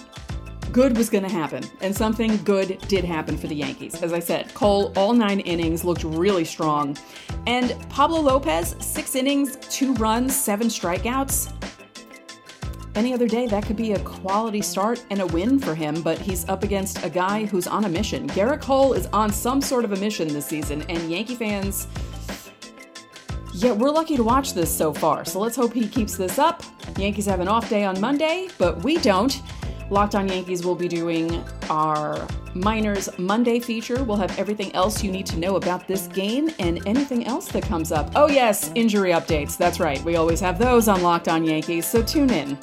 good 0.73 0.97
was 0.97 1.11
going 1.11 1.25
to 1.25 1.31
happen, 1.31 1.65
and 1.81 1.95
something 1.95 2.37
good 2.45 2.79
did 2.89 3.05
happen 3.05 3.37
for 3.37 3.47
the 3.47 3.57
Yankees. 3.57 4.03
As 4.03 4.13
I 4.13 4.19
said, 4.19 4.53
Cole, 4.55 4.93
all 4.97 5.13
nine 5.13 5.41
innings, 5.41 5.85
looked 5.85 6.05
really 6.05 6.45
strong. 6.45 6.97
And 7.47 7.77
Pablo 7.89 8.21
Lopez, 8.21 8.77
six 8.81 9.15
innings, 9.15 9.57
two 9.71 9.95
runs, 9.95 10.35
seven 10.37 10.69
strikeouts 10.69 11.53
any 12.99 13.15
other 13.15 13.29
day, 13.29 13.47
that 13.47 13.65
could 13.65 13.77
be 13.77 13.93
a 13.93 13.99
quality 14.01 14.61
start 14.61 15.05
and 15.11 15.21
a 15.21 15.27
win 15.29 15.61
for 15.61 15.73
him, 15.73 16.03
but 16.03 16.19
he's 16.19 16.49
up 16.49 16.65
against 16.65 17.05
a 17.05 17.09
guy 17.09 17.45
who's 17.45 17.69
on 17.69 17.85
a 17.85 17.89
mission. 17.89 18.29
Gerrit 18.31 18.61
Cole 18.61 18.93
is 18.93 19.07
on 19.13 19.33
some 19.33 19.61
sort 19.61 19.85
of 19.85 19.93
a 19.93 19.97
mission 19.97 20.27
this 20.27 20.47
season, 20.47 20.83
and 20.89 21.09
Yankee 21.09 21.37
fans, 21.37 21.87
yeah, 23.55 23.73
we're 23.73 23.91
lucky 23.91 24.17
to 24.17 24.25
watch 24.25 24.53
this 24.53 24.69
so 24.69 24.93
far, 24.93 25.25
so 25.25 25.39
let's 25.39 25.55
hope 25.55 25.73
he 25.73 25.87
keeps 25.87 26.17
this 26.17 26.39
up. 26.41 26.63
Yankees 26.97 27.27
have 27.27 27.39
an 27.39 27.47
off 27.47 27.71
day 27.71 27.85
on 27.85 28.01
Monday, 28.01 28.49
but 28.59 28.83
we 28.83 28.99
don't. 28.99 29.41
Locked 29.91 30.15
on 30.15 30.29
Yankees 30.29 30.67
will 30.67 30.75
be 30.75 30.87
doing 30.87 31.43
our 31.71 32.27
Minors 32.53 33.09
Monday 33.19 33.59
feature. 33.59 34.05
We'll 34.05 34.19
have 34.19 34.39
everything 34.39 34.75
else 34.75 35.03
you 35.03 35.11
need 35.11 35.25
to 35.27 35.39
know 35.39 35.57
about 35.57 35.89
this 35.89 36.09
game 36.09 36.51
and 36.59 36.87
anything 36.87 37.27
else 37.27 37.49
that 37.53 37.63
comes 37.63 37.91
up. 37.91 38.11
Oh, 38.15 38.29
yes, 38.29 38.71
injury 38.75 39.13
updates. 39.13 39.57
That's 39.57 39.81
right. 39.81 40.03
We 40.05 40.17
always 40.17 40.41
have 40.41 40.59
those 40.59 40.89
on 40.89 41.03
Locked 41.03 41.29
on 41.29 41.43
Yankees, 41.43 41.87
so 41.87 42.03
tune 42.03 42.29
in. 42.31 42.59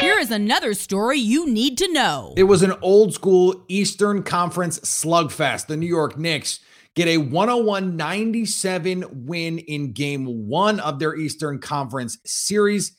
Here 0.00 0.18
is 0.18 0.32
another 0.32 0.74
story 0.74 1.18
you 1.18 1.46
need 1.48 1.78
to 1.78 1.92
know. 1.92 2.34
It 2.36 2.44
was 2.44 2.62
an 2.64 2.74
old 2.82 3.14
school 3.14 3.64
Eastern 3.68 4.24
Conference 4.24 4.80
slugfest. 4.80 5.68
The 5.68 5.76
New 5.76 5.86
York 5.86 6.18
Knicks 6.18 6.58
get 6.94 7.06
a 7.06 7.18
101 7.18 7.96
97 7.96 9.26
win 9.26 9.58
in 9.58 9.92
game 9.92 10.48
one 10.48 10.80
of 10.80 10.98
their 10.98 11.14
Eastern 11.14 11.60
Conference 11.60 12.18
series. 12.24 12.96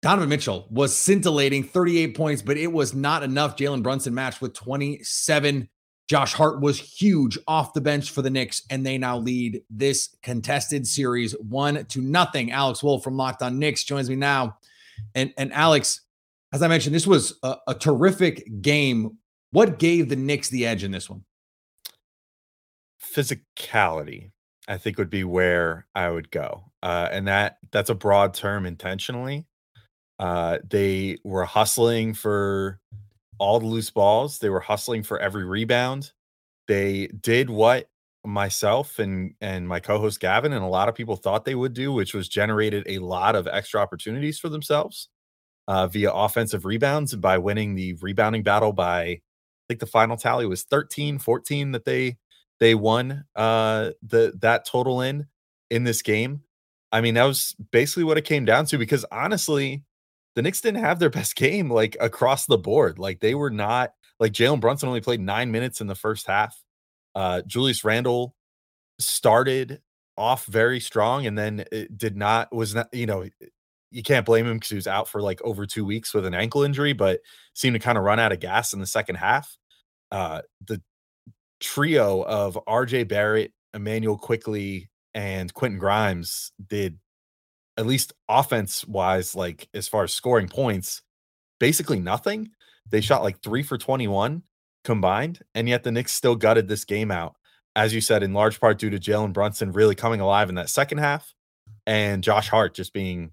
Donovan 0.00 0.28
Mitchell 0.28 0.68
was 0.70 0.96
scintillating 0.96 1.64
38 1.64 2.16
points, 2.16 2.42
but 2.42 2.56
it 2.56 2.72
was 2.72 2.94
not 2.94 3.22
enough. 3.22 3.56
Jalen 3.56 3.82
Brunson 3.82 4.14
matched 4.14 4.40
with 4.40 4.54
27. 4.54 5.68
Josh 6.08 6.32
Hart 6.34 6.60
was 6.60 6.78
huge 6.78 7.36
off 7.46 7.74
the 7.74 7.80
bench 7.80 8.10
for 8.10 8.22
the 8.22 8.30
Knicks, 8.30 8.62
and 8.70 8.86
they 8.86 8.96
now 8.96 9.18
lead 9.18 9.62
this 9.68 10.16
contested 10.22 10.86
series 10.86 11.32
one 11.32 11.84
to 11.86 12.00
nothing. 12.00 12.50
Alex 12.50 12.82
Wolf 12.82 13.02
from 13.02 13.16
Locked 13.16 13.42
On 13.42 13.58
Knicks 13.58 13.84
joins 13.84 14.08
me 14.08 14.16
now. 14.16 14.56
And, 15.14 15.34
and 15.36 15.52
Alex, 15.52 16.00
as 16.52 16.62
I 16.62 16.68
mentioned, 16.68 16.94
this 16.94 17.06
was 17.06 17.38
a, 17.42 17.56
a 17.66 17.74
terrific 17.74 18.62
game. 18.62 19.18
What 19.50 19.78
gave 19.78 20.08
the 20.08 20.16
Knicks 20.16 20.48
the 20.48 20.64
edge 20.64 20.84
in 20.84 20.92
this 20.92 21.10
one? 21.10 21.24
Physicality, 23.14 24.30
I 24.68 24.78
think, 24.78 24.96
would 24.96 25.10
be 25.10 25.24
where 25.24 25.86
I 25.94 26.08
would 26.08 26.30
go, 26.30 26.70
uh, 26.82 27.08
and 27.10 27.26
that 27.26 27.58
that's 27.70 27.90
a 27.90 27.94
broad 27.94 28.34
term 28.34 28.66
intentionally. 28.66 29.46
Uh, 30.18 30.58
they 30.68 31.18
were 31.24 31.44
hustling 31.44 32.14
for 32.14 32.80
all 33.38 33.60
the 33.60 33.66
loose 33.66 33.90
balls. 33.90 34.38
They 34.38 34.50
were 34.50 34.60
hustling 34.60 35.02
for 35.02 35.18
every 35.18 35.44
rebound. 35.44 36.12
They 36.66 37.08
did 37.20 37.50
what 37.50 37.88
myself 38.24 38.98
and 38.98 39.34
and 39.40 39.66
my 39.66 39.80
co-host 39.80 40.20
Gavin 40.20 40.52
and 40.52 40.64
a 40.64 40.68
lot 40.68 40.88
of 40.88 40.94
people 40.94 41.16
thought 41.16 41.44
they 41.44 41.54
would 41.54 41.72
do, 41.72 41.92
which 41.92 42.14
was 42.14 42.28
generated 42.28 42.84
a 42.86 42.98
lot 42.98 43.36
of 43.36 43.46
extra 43.46 43.80
opportunities 43.80 44.38
for 44.38 44.48
themselves 44.48 45.08
uh, 45.68 45.86
via 45.86 46.10
offensive 46.10 46.64
rebounds 46.64 47.12
and 47.12 47.22
by 47.22 47.38
winning 47.38 47.74
the 47.74 47.94
rebounding 48.00 48.42
battle 48.42 48.72
by 48.72 49.02
I 49.02 49.20
think 49.68 49.80
the 49.80 49.86
final 49.86 50.16
tally 50.16 50.46
was 50.46 50.64
13 50.64 51.18
14 51.18 51.72
that 51.72 51.84
they 51.84 52.16
they 52.58 52.74
won 52.74 53.24
uh 53.36 53.90
the 54.02 54.32
that 54.40 54.66
total 54.66 55.00
in 55.00 55.26
in 55.70 55.84
this 55.84 56.02
game. 56.02 56.42
I 56.90 57.02
mean, 57.02 57.14
that 57.14 57.24
was 57.24 57.54
basically 57.70 58.04
what 58.04 58.16
it 58.16 58.24
came 58.24 58.46
down 58.46 58.64
to 58.66 58.78
because 58.78 59.04
honestly, 59.12 59.84
the 60.38 60.42
Knicks 60.42 60.60
didn't 60.60 60.84
have 60.84 61.00
their 61.00 61.10
best 61.10 61.34
game 61.34 61.68
like 61.68 61.96
across 61.98 62.46
the 62.46 62.56
board. 62.56 63.00
Like 63.00 63.18
they 63.18 63.34
were 63.34 63.50
not 63.50 63.90
like 64.20 64.30
Jalen 64.30 64.60
Brunson 64.60 64.88
only 64.88 65.00
played 65.00 65.18
nine 65.18 65.50
minutes 65.50 65.80
in 65.80 65.88
the 65.88 65.96
first 65.96 66.28
half. 66.28 66.56
Uh 67.16 67.42
Julius 67.44 67.82
Randle 67.82 68.36
started 69.00 69.80
off 70.16 70.46
very 70.46 70.78
strong 70.78 71.26
and 71.26 71.36
then 71.36 71.64
it 71.72 71.98
did 71.98 72.16
not 72.16 72.54
was 72.54 72.72
not 72.72 72.86
you 72.92 73.06
know 73.06 73.24
you 73.90 74.04
can't 74.04 74.24
blame 74.24 74.46
him 74.46 74.58
because 74.58 74.68
he 74.68 74.76
was 74.76 74.86
out 74.86 75.08
for 75.08 75.20
like 75.20 75.42
over 75.42 75.66
two 75.66 75.84
weeks 75.84 76.14
with 76.14 76.24
an 76.24 76.34
ankle 76.34 76.62
injury, 76.62 76.92
but 76.92 77.18
seemed 77.54 77.74
to 77.74 77.80
kind 77.80 77.98
of 77.98 78.04
run 78.04 78.20
out 78.20 78.30
of 78.30 78.38
gas 78.38 78.72
in 78.72 78.78
the 78.78 78.86
second 78.86 79.16
half. 79.16 79.56
Uh, 80.12 80.42
the 80.68 80.80
trio 81.58 82.22
of 82.22 82.56
RJ 82.68 83.08
Barrett, 83.08 83.52
Immanuel 83.74 84.18
Quickley, 84.18 84.88
and 85.14 85.52
Quentin 85.52 85.80
Grimes 85.80 86.52
did 86.64 86.96
at 87.78 87.86
least 87.86 88.12
offense 88.28 88.84
wise, 88.86 89.34
like 89.34 89.68
as 89.72 89.88
far 89.88 90.02
as 90.02 90.12
scoring 90.12 90.48
points, 90.48 91.00
basically 91.60 92.00
nothing. 92.00 92.50
They 92.90 93.00
shot 93.00 93.22
like 93.22 93.40
three 93.40 93.62
for 93.62 93.78
21 93.78 94.42
combined, 94.84 95.40
and 95.54 95.68
yet 95.68 95.84
the 95.84 95.92
Knicks 95.92 96.12
still 96.12 96.34
gutted 96.34 96.68
this 96.68 96.84
game 96.84 97.10
out. 97.10 97.36
As 97.76 97.94
you 97.94 98.00
said, 98.00 98.24
in 98.24 98.34
large 98.34 98.60
part 98.60 98.78
due 98.78 98.90
to 98.90 98.98
Jalen 98.98 99.32
Brunson 99.32 99.70
really 99.70 99.94
coming 99.94 100.20
alive 100.20 100.48
in 100.48 100.56
that 100.56 100.68
second 100.68 100.98
half 100.98 101.32
and 101.86 102.24
Josh 102.24 102.48
Hart 102.48 102.74
just 102.74 102.92
being 102.92 103.30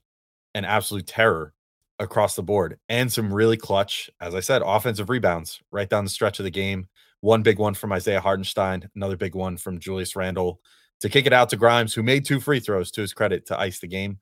an 0.53 0.63
absolute 0.63 1.07
terror 1.07 1.53
across 1.97 2.35
the 2.35 2.43
board 2.43 2.77
and 2.87 3.11
some 3.11 3.33
really 3.33 3.57
clutch, 3.57 4.11
as 4.21 4.35
I 4.35 4.41
said, 4.41 4.61
offensive 4.63 5.09
rebounds 5.09 5.59
right 5.71 5.89
down 5.89 6.03
the 6.03 6.09
stretch 6.09 6.39
of 6.39 6.43
the 6.43 6.51
game. 6.51 6.87
One 7.21 7.41
big 7.41 7.57
one 7.57 7.73
from 7.73 7.91
Isaiah 7.91 8.21
Hartenstein, 8.21 8.87
another 8.95 9.17
big 9.17 9.33
one 9.33 9.57
from 9.57 9.79
Julius 9.79 10.15
Randle 10.15 10.59
to 10.99 11.09
kick 11.09 11.25
it 11.25 11.33
out 11.33 11.49
to 11.49 11.57
Grimes, 11.57 11.93
who 11.93 12.03
made 12.03 12.25
two 12.25 12.39
free 12.39 12.59
throws 12.59 12.91
to 12.91 13.01
his 13.01 13.13
credit 13.13 13.47
to 13.47 13.59
ice 13.59 13.79
the 13.79 13.87
game. 13.87 14.19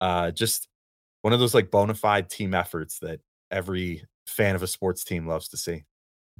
Uh, 0.00 0.30
just 0.30 0.68
one 1.22 1.32
of 1.32 1.40
those 1.40 1.54
like 1.54 1.70
bona 1.70 1.94
fide 1.94 2.30
team 2.30 2.54
efforts 2.54 2.98
that 3.00 3.20
every 3.50 4.04
fan 4.26 4.54
of 4.54 4.62
a 4.62 4.66
sports 4.66 5.04
team 5.04 5.26
loves 5.26 5.48
to 5.48 5.56
see. 5.56 5.84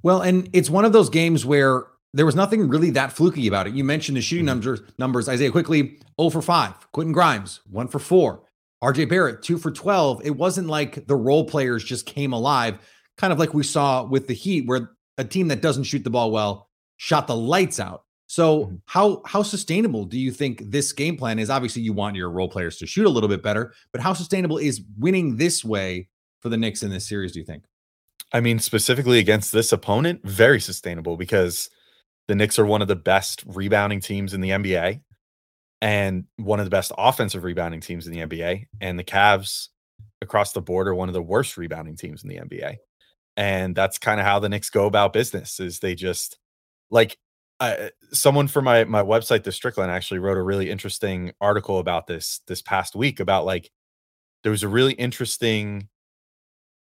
Well, 0.03 0.21
and 0.21 0.49
it's 0.53 0.71
one 0.71 0.85
of 0.85 0.93
those 0.93 1.09
games 1.09 1.45
where 1.45 1.87
there 2.13 2.27
was 2.27 2.35
nothing 2.35 2.69
really 2.69 2.91
that 2.91 3.13
fluky 3.13 3.47
about 3.47 3.67
it. 3.67 3.75
You 3.75 3.85
mentioned 3.85 4.17
the 4.17 4.23
shooting 4.23 4.47
mm-hmm. 4.47 4.61
numbers. 4.61 4.81
Numbers. 4.99 5.29
Isaiah 5.29 5.51
Quickley 5.51 5.99
0 6.21 6.31
for 6.31 6.43
5. 6.43 6.93
Quentin 6.93 7.13
Grimes, 7.13 7.61
1 7.71 7.89
for 7.89 7.99
4. 7.99 8.43
RJ 8.85 9.09
Barrett, 9.09 9.43
two 9.43 9.59
for 9.59 9.71
12. 9.71 10.23
It 10.25 10.37
wasn't 10.37 10.69
like 10.69 11.07
the 11.07 11.17
role 11.17 11.45
players 11.45 11.83
just 11.83 12.07
came 12.07 12.33
alive, 12.33 12.79
kind 13.17 13.33
of 13.33 13.39
like 13.39 13.55
we 13.55 13.63
saw 13.63 14.05
with 14.05 14.27
the 14.27 14.35
Heat, 14.35 14.67
where 14.67 14.91
a 15.19 15.25
team 15.25 15.49
that 15.49 15.63
doesn't 15.63 15.85
shoot 15.85 16.05
the 16.05 16.11
ball 16.11 16.31
well 16.31 16.69
shot 16.99 17.27
the 17.27 17.37
lights 17.37 17.81
out. 17.81 18.05
So 18.27 18.65
mm-hmm. 18.65 18.77
how 18.87 19.23
how 19.25 19.43
sustainable 19.43 20.05
do 20.05 20.19
you 20.19 20.33
think 20.33 20.71
this 20.71 20.93
game 20.93 21.17
plan 21.17 21.39
is? 21.39 21.51
Obviously, 21.51 21.83
you 21.83 21.93
want 21.93 22.17
your 22.17 22.31
role 22.31 22.49
players 22.49 22.77
to 22.79 22.87
shoot 22.87 23.07
a 23.07 23.11
little 23.11 23.29
bit 23.29 23.43
better, 23.43 23.73
but 23.93 24.01
how 24.01 24.13
sustainable 24.13 24.59
is 24.59 24.83
winning 24.99 25.37
this 25.37 25.65
way 25.65 26.09
for 26.41 26.49
the 26.49 26.57
Knicks 26.57 26.83
in 26.83 26.91
this 26.91 27.09
series? 27.09 27.33
Do 27.33 27.39
you 27.39 27.45
think? 27.45 27.65
I 28.33 28.41
mean, 28.41 28.59
specifically 28.59 29.19
against 29.19 29.53
this 29.53 29.73
opponent, 29.73 30.21
very 30.25 30.61
sustainable 30.61 31.17
because 31.17 31.71
the 32.27 32.35
Knicks 32.35 32.59
are 32.59 32.67
one 32.67 32.83
of 32.83 32.89
the 32.89 32.97
best 32.97 33.45
rebounding 33.47 34.01
teams 34.01 34.35
in 34.35 34.41
the 34.41 34.51
NBA 34.51 35.01
and 35.81 36.25
one 36.37 36.59
of 36.59 36.67
the 36.67 36.71
best 36.71 36.91
offensive 36.99 37.45
rebounding 37.45 37.81
teams 37.81 38.07
in 38.07 38.13
the 38.13 38.27
NBA. 38.27 38.67
And 38.81 38.99
the 38.99 39.05
Cavs 39.05 39.69
across 40.21 40.53
the 40.53 40.61
board 40.61 40.89
are 40.89 40.95
one 40.95 41.09
of 41.09 41.13
the 41.13 41.23
worst 41.23 41.57
rebounding 41.57 41.97
teams 41.97 42.25
in 42.25 42.29
the 42.29 42.39
NBA. 42.39 42.77
And 43.37 43.77
that's 43.77 43.99
kind 43.99 44.19
of 44.19 44.27
how 44.27 44.39
the 44.41 44.49
Knicks 44.49 44.71
go 44.71 44.87
about 44.87 45.13
business 45.13 45.61
is 45.61 45.79
they 45.79 45.95
just 45.95 46.39
like 46.91 47.17
uh, 47.61 47.89
someone 48.13 48.49
for 48.49 48.63
my 48.63 48.85
my 48.85 49.03
website, 49.03 49.45
the 49.45 49.53
Strickland, 49.53 49.91
actually 49.91 50.19
wrote 50.19 50.37
a 50.37 50.43
really 50.43 50.71
interesting 50.71 51.33
article 51.41 51.79
about 51.79 52.07
this 52.07 52.41
this 52.47 52.63
past 52.63 52.95
week 52.95 53.21
about 53.21 53.45
like 53.45 53.71
there 54.43 54.51
was 54.53 54.63
a 54.63 54.69
really 54.69 54.93
interesting 54.95 55.89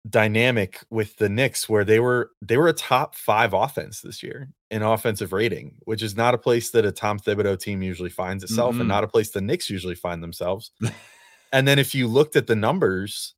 dynamic 0.08 0.80
with 0.90 1.16
the 1.16 1.28
Knicks 1.28 1.68
where 1.68 1.84
they 1.84 2.00
were 2.00 2.30
they 2.40 2.56
were 2.56 2.68
a 2.68 2.72
top 2.72 3.14
five 3.14 3.52
offense 3.54 4.00
this 4.00 4.22
year 4.22 4.50
in 4.70 4.82
offensive 4.82 5.32
rating, 5.32 5.76
which 5.84 6.02
is 6.02 6.16
not 6.16 6.34
a 6.34 6.38
place 6.38 6.70
that 6.70 6.84
a 6.84 6.92
Tom 6.92 7.18
Thibodeau 7.18 7.58
team 7.58 7.82
usually 7.82 8.10
finds 8.10 8.42
itself, 8.44 8.72
mm-hmm. 8.72 8.82
and 8.82 8.88
not 8.88 9.04
a 9.04 9.08
place 9.08 9.30
the 9.30 9.40
Knicks 9.40 9.70
usually 9.70 9.94
find 9.94 10.22
themselves. 10.22 10.70
and 11.52 11.66
then 11.68 11.78
if 11.78 11.94
you 11.94 12.06
looked 12.08 12.36
at 12.36 12.46
the 12.46 12.56
numbers, 12.56 13.34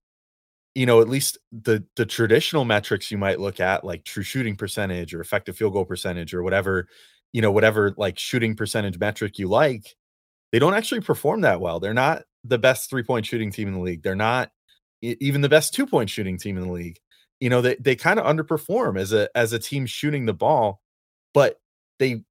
you 0.75 0.87
know, 0.87 1.00
at 1.00 1.09
least 1.09 1.38
the 1.52 1.85
the 1.97 2.07
traditional 2.07 2.64
metrics 2.64 3.11
you 3.11 3.19
might 3.19 3.40
look 3.40 3.61
at, 3.61 3.85
like 3.85 4.04
true 4.04 4.23
shooting 4.23 4.57
percentage 4.57 5.14
or 5.14 5.21
effective 5.21 5.57
field 5.57 5.73
goal 5.73 5.85
percentage 5.85 6.35
or 6.35 6.43
whatever, 6.43 6.88
you 7.35 7.43
know, 7.43 7.50
whatever 7.50 7.93
like 7.99 8.17
shooting 8.19 8.55
percentage 8.55 8.99
metric 8.99 9.38
you 9.38 9.49
like, 9.49 9.97
they 10.53 10.61
don't 10.61 10.75
actually 10.75 11.00
perform 11.00 11.41
that 11.41 11.61
well. 11.61 11.81
They're 11.81 11.93
not 11.93 12.23
the 12.45 12.59
best 12.59 12.88
three 12.88 13.03
point 13.03 13.26
shooting 13.26 13.50
team 13.50 13.67
in 13.67 13.75
the 13.75 13.81
league. 13.81 14.05
They're 14.05 14.14
not 14.14 14.53
even 15.03 15.41
the 15.41 15.49
best 15.49 15.75
two 15.75 15.85
point 15.85 16.09
shooting 16.09 16.38
team 16.38 16.57
in 16.57 16.62
the 16.62 16.73
league. 16.73 17.00
You 17.41 17.50
know, 17.50 17.61
they 17.61 17.75
they 17.75 17.97
kind 17.97 18.21
of 18.21 18.25
underperform 18.25 18.99
as 18.99 19.12
a 19.12 19.29
as 19.37 19.53
a 19.53 19.59
team 19.59 19.85
shooting 19.85 20.26
the 20.26 20.33
ball, 20.33 20.81
but 21.35 21.61
they 21.99 22.23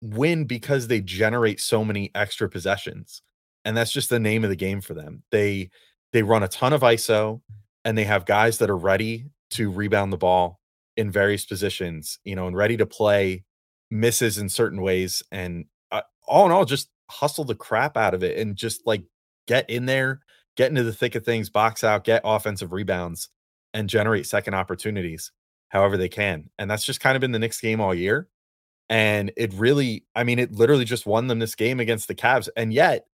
win 0.00 0.44
because 0.44 0.86
they 0.86 1.00
generate 1.00 1.60
so 1.60 1.84
many 1.84 2.12
extra 2.14 2.48
possessions. 2.48 3.22
And 3.64 3.76
that's 3.76 3.90
just 3.90 4.08
the 4.08 4.20
name 4.20 4.44
of 4.44 4.50
the 4.50 4.56
game 4.56 4.80
for 4.80 4.94
them. 4.94 5.24
They 5.32 5.70
they 6.12 6.22
run 6.22 6.44
a 6.44 6.48
ton 6.48 6.72
of 6.72 6.82
ISO 6.82 7.40
and 7.84 7.98
they 7.98 8.04
have 8.04 8.24
guys 8.24 8.58
that 8.58 8.70
are 8.70 8.76
ready 8.76 9.26
to 9.50 9.68
rebound 9.68 10.12
the 10.12 10.16
ball 10.16 10.60
in 10.96 11.10
various 11.10 11.44
positions, 11.44 12.20
you 12.22 12.36
know, 12.36 12.46
and 12.46 12.56
ready 12.56 12.76
to 12.76 12.86
play 12.86 13.42
misses 13.94 14.38
in 14.38 14.48
certain 14.48 14.82
ways 14.82 15.22
and 15.30 15.64
uh, 15.92 16.02
all 16.26 16.44
in 16.44 16.52
all 16.52 16.64
just 16.64 16.90
hustle 17.10 17.44
the 17.44 17.54
crap 17.54 17.96
out 17.96 18.14
of 18.14 18.22
it 18.22 18.36
and 18.38 18.56
just 18.56 18.86
like 18.86 19.02
get 19.46 19.68
in 19.70 19.86
there, 19.86 20.20
get 20.56 20.68
into 20.68 20.82
the 20.82 20.92
thick 20.92 21.14
of 21.14 21.24
things, 21.24 21.48
box 21.48 21.84
out, 21.84 22.04
get 22.04 22.22
offensive 22.24 22.72
rebounds 22.72 23.28
and 23.72 23.88
generate 23.88 24.26
second 24.26 24.54
opportunities 24.54 25.32
however 25.68 25.96
they 25.96 26.08
can. 26.08 26.50
And 26.58 26.70
that's 26.70 26.84
just 26.84 27.00
kind 27.00 27.16
of 27.16 27.20
been 27.20 27.32
the 27.32 27.38
Knicks 27.38 27.60
game 27.60 27.80
all 27.80 27.94
year. 27.94 28.28
And 28.88 29.32
it 29.36 29.52
really, 29.54 30.04
I 30.14 30.24
mean, 30.24 30.38
it 30.38 30.52
literally 30.52 30.84
just 30.84 31.06
won 31.06 31.26
them 31.26 31.38
this 31.38 31.54
game 31.54 31.80
against 31.80 32.06
the 32.06 32.14
Cavs. 32.14 32.48
And 32.56 32.72
yet, 32.72 33.06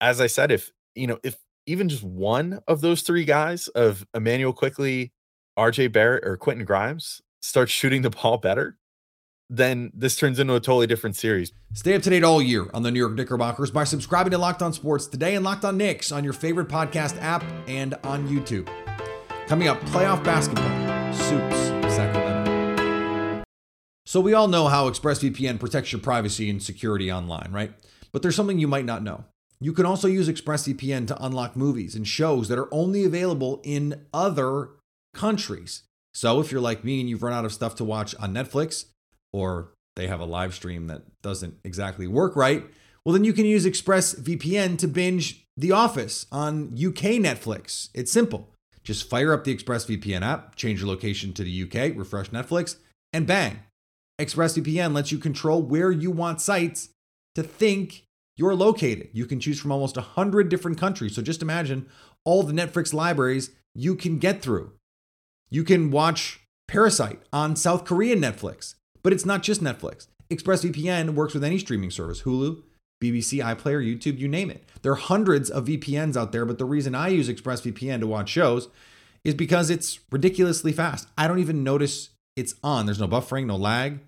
as 0.00 0.20
I 0.20 0.26
said, 0.26 0.50
if 0.50 0.72
you 0.94 1.06
know, 1.06 1.18
if 1.22 1.36
even 1.66 1.88
just 1.88 2.02
one 2.02 2.60
of 2.66 2.80
those 2.80 3.02
three 3.02 3.24
guys 3.24 3.68
of 3.68 4.06
Immanuel 4.14 4.52
Quickley, 4.52 5.12
RJ 5.58 5.92
Barrett, 5.92 6.26
or 6.26 6.36
Quentin 6.36 6.64
Grimes 6.64 7.20
starts 7.40 7.72
shooting 7.72 8.02
the 8.02 8.10
ball 8.10 8.38
better, 8.38 8.78
then 9.48 9.92
this 9.94 10.16
turns 10.16 10.38
into 10.38 10.54
a 10.54 10.60
totally 10.60 10.86
different 10.86 11.16
series. 11.16 11.52
Stay 11.72 11.94
up 11.94 12.02
to 12.02 12.10
date 12.10 12.24
all 12.24 12.42
year 12.42 12.68
on 12.74 12.82
the 12.82 12.90
New 12.90 12.98
York 12.98 13.14
Knickerbockers 13.14 13.70
by 13.70 13.84
subscribing 13.84 14.32
to 14.32 14.38
Locked 14.38 14.62
On 14.62 14.72
Sports 14.72 15.06
today 15.06 15.34
and 15.34 15.44
Locked 15.44 15.64
On 15.64 15.76
Knicks 15.76 16.10
on 16.10 16.24
your 16.24 16.32
favorite 16.32 16.68
podcast 16.68 17.20
app 17.22 17.44
and 17.68 17.94
on 18.02 18.28
YouTube. 18.28 18.68
Coming 19.46 19.68
up, 19.68 19.80
playoff 19.82 20.24
basketball, 20.24 20.64
Soups, 21.14 21.94
Sacramento. 21.94 23.44
So 24.04 24.20
we 24.20 24.34
all 24.34 24.48
know 24.48 24.68
how 24.68 24.88
ExpressVPN 24.90 25.60
protects 25.60 25.92
your 25.92 26.00
privacy 26.00 26.50
and 26.50 26.62
security 26.62 27.10
online, 27.12 27.50
right? 27.52 27.72
But 28.12 28.22
there's 28.22 28.36
something 28.36 28.58
you 28.58 28.68
might 28.68 28.84
not 28.84 29.02
know. 29.02 29.24
You 29.60 29.72
can 29.72 29.86
also 29.86 30.08
use 30.08 30.28
ExpressVPN 30.28 31.06
to 31.08 31.24
unlock 31.24 31.56
movies 31.56 31.94
and 31.94 32.06
shows 32.06 32.48
that 32.48 32.58
are 32.58 32.72
only 32.72 33.04
available 33.04 33.60
in 33.64 34.06
other 34.12 34.70
countries. 35.14 35.84
So 36.12 36.40
if 36.40 36.50
you're 36.50 36.60
like 36.60 36.84
me 36.84 37.00
and 37.00 37.08
you've 37.08 37.22
run 37.22 37.32
out 37.32 37.44
of 37.44 37.52
stuff 37.52 37.74
to 37.76 37.84
watch 37.84 38.14
on 38.16 38.34
Netflix, 38.34 38.86
or 39.36 39.72
they 39.96 40.06
have 40.06 40.20
a 40.20 40.24
live 40.24 40.54
stream 40.54 40.86
that 40.86 41.02
doesn't 41.22 41.58
exactly 41.62 42.06
work 42.06 42.34
right, 42.36 42.64
well, 43.04 43.12
then 43.12 43.24
you 43.24 43.32
can 43.32 43.44
use 43.44 43.66
ExpressVPN 43.66 44.78
to 44.78 44.88
binge 44.88 45.44
The 45.56 45.72
Office 45.72 46.26
on 46.32 46.72
UK 46.72 47.20
Netflix. 47.22 47.90
It's 47.94 48.10
simple. 48.10 48.50
Just 48.82 49.08
fire 49.08 49.32
up 49.32 49.44
the 49.44 49.54
ExpressVPN 49.54 50.22
app, 50.22 50.56
change 50.56 50.80
your 50.80 50.88
location 50.88 51.32
to 51.34 51.44
the 51.44 51.62
UK, 51.62 51.96
refresh 51.96 52.30
Netflix, 52.30 52.76
and 53.12 53.26
bang. 53.26 53.60
ExpressVPN 54.20 54.94
lets 54.94 55.12
you 55.12 55.18
control 55.18 55.62
where 55.62 55.90
you 55.90 56.10
want 56.10 56.40
sites 56.40 56.88
to 57.34 57.42
think 57.42 58.04
you're 58.36 58.54
located. 58.54 59.10
You 59.12 59.26
can 59.26 59.40
choose 59.40 59.60
from 59.60 59.72
almost 59.72 59.96
100 59.96 60.48
different 60.48 60.78
countries. 60.78 61.14
So 61.14 61.22
just 61.22 61.42
imagine 61.42 61.88
all 62.24 62.42
the 62.42 62.52
Netflix 62.52 62.94
libraries 62.94 63.50
you 63.74 63.94
can 63.94 64.18
get 64.18 64.42
through. 64.42 64.72
You 65.50 65.62
can 65.62 65.90
watch 65.90 66.40
Parasite 66.66 67.20
on 67.32 67.54
South 67.54 67.84
Korean 67.84 68.20
Netflix, 68.20 68.74
but 69.06 69.12
it's 69.12 69.24
not 69.24 69.44
just 69.44 69.62
Netflix. 69.62 70.08
ExpressVPN 70.30 71.10
works 71.10 71.32
with 71.32 71.44
any 71.44 71.60
streaming 71.60 71.92
service 71.92 72.22
Hulu, 72.22 72.64
BBC, 73.00 73.38
iPlayer, 73.38 73.80
YouTube, 73.80 74.18
you 74.18 74.26
name 74.26 74.50
it. 74.50 74.68
There 74.82 74.90
are 74.90 74.96
hundreds 74.96 75.48
of 75.48 75.66
VPNs 75.66 76.16
out 76.16 76.32
there, 76.32 76.44
but 76.44 76.58
the 76.58 76.64
reason 76.64 76.96
I 76.96 77.10
use 77.10 77.28
ExpressVPN 77.28 78.00
to 78.00 78.08
watch 78.08 78.30
shows 78.30 78.66
is 79.22 79.32
because 79.32 79.70
it's 79.70 80.00
ridiculously 80.10 80.72
fast. 80.72 81.06
I 81.16 81.28
don't 81.28 81.38
even 81.38 81.62
notice 81.62 82.08
it's 82.34 82.56
on. 82.64 82.86
There's 82.86 82.98
no 82.98 83.06
buffering, 83.06 83.46
no 83.46 83.54
lag. 83.54 84.00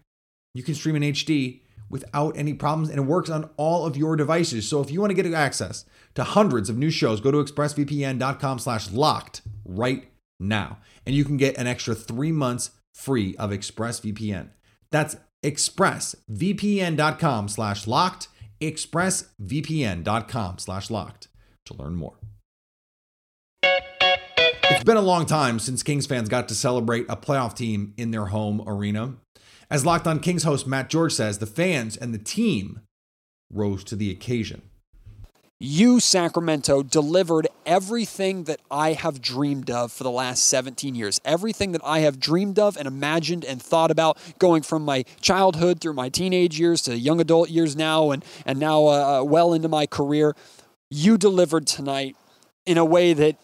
You 0.53 0.65
can 0.65 0.75
stream 0.75 0.97
in 0.97 1.03
HD 1.03 1.61
without 1.89 2.37
any 2.37 2.53
problems 2.53 2.89
and 2.89 2.99
it 2.99 3.03
works 3.03 3.31
on 3.31 3.49
all 3.57 3.87
of 3.87 3.97
your 3.97 4.17
devices. 4.17 4.69
So 4.69 4.81
if 4.81 4.91
you 4.91 5.01
want 5.01 5.15
to 5.15 5.23
get 5.23 5.33
access 5.33 5.85
to 6.17 6.25
hundreds 6.25 6.69
of 6.69 6.77
new 6.77 6.91
shows, 6.91 7.21
go 7.21 7.31
to 7.31 7.39
expressvpn.com 7.39 8.59
slash 8.59 8.91
locked 8.91 9.43
right 9.65 10.11
now. 10.41 10.79
And 11.07 11.15
you 11.15 11.25
can 11.25 11.37
get 11.37 11.57
an 11.57 11.69
extra 11.69 11.95
three 11.95 12.33
months 12.33 12.73
free 12.97 13.37
of 13.37 13.51
ExpressVPN. 13.51 14.49
That's 14.91 15.17
expressvpn.com 15.45 17.49
slash 17.49 17.87
locked, 17.87 18.29
expressvpn.com 18.61 20.59
slash 20.59 20.91
locked 20.91 21.29
to 21.67 21.75
learn 21.75 21.95
more. 21.95 22.19
It's 24.71 24.85
been 24.85 24.97
a 24.97 25.03
long 25.03 25.27
time 25.27 25.59
since 25.59 25.83
Kings 25.83 26.07
fans 26.07 26.29
got 26.29 26.49
to 26.49 26.55
celebrate 26.55 27.07
a 27.09 27.17
playoff 27.17 27.57
team 27.57 27.95
in 27.97 28.11
their 28.11 28.27
home 28.27 28.63
arena. 28.67 29.15
As 29.71 29.85
Locked 29.85 30.07
On 30.07 30.21
Kings 30.21 30.45
host 30.45 30.67
Matt 30.67 30.89
George 30.89 31.13
says, 31.13 31.39
the 31.39 31.47
fans 31.47 31.97
and 31.97 32.15
the 32.15 32.19
team 32.19 32.81
rose 33.51 33.85
to 33.85 33.97
the 33.97 34.11
occasion. 34.11 34.63
You, 35.61 35.99
Sacramento, 35.99 36.85
delivered 36.85 37.48
everything 37.69 38.45
that 38.45 38.61
I 38.71 38.95
have 38.95 39.21
dreamed 39.21 39.71
of 39.71 39.93
for 39.93 40.03
the 40.03 40.11
last 40.11 40.47
17 40.47 40.95
years. 40.95 41.21
Everything 41.23 41.73
that 41.73 41.83
I 41.85 42.01
have 42.01 42.19
dreamed 42.19 42.59
of 42.59 42.79
and 42.79 42.89
imagined 42.89 43.45
and 43.45 43.63
thought 43.63 43.91
about 43.91 44.17
going 44.39 44.63
from 44.63 44.85
my 44.87 45.05
childhood 45.21 45.81
through 45.81 45.93
my 45.93 46.09
teenage 46.09 46.59
years 46.59 46.81
to 46.83 46.99
young 46.99 47.21
adult 47.21 47.51
years 47.51 47.77
now 47.77 48.11
and, 48.11 48.25
and 48.47 48.59
now 48.59 48.87
uh, 48.87 49.21
uh 49.21 49.23
well 49.23 49.53
into 49.53 49.69
my 49.69 49.85
career. 49.87 50.35
You 50.91 51.19
delivered 51.19 51.67
tonight 51.67 52.17
in 52.65 52.79
a 52.79 52.85
way 52.85 53.13
that 53.13 53.37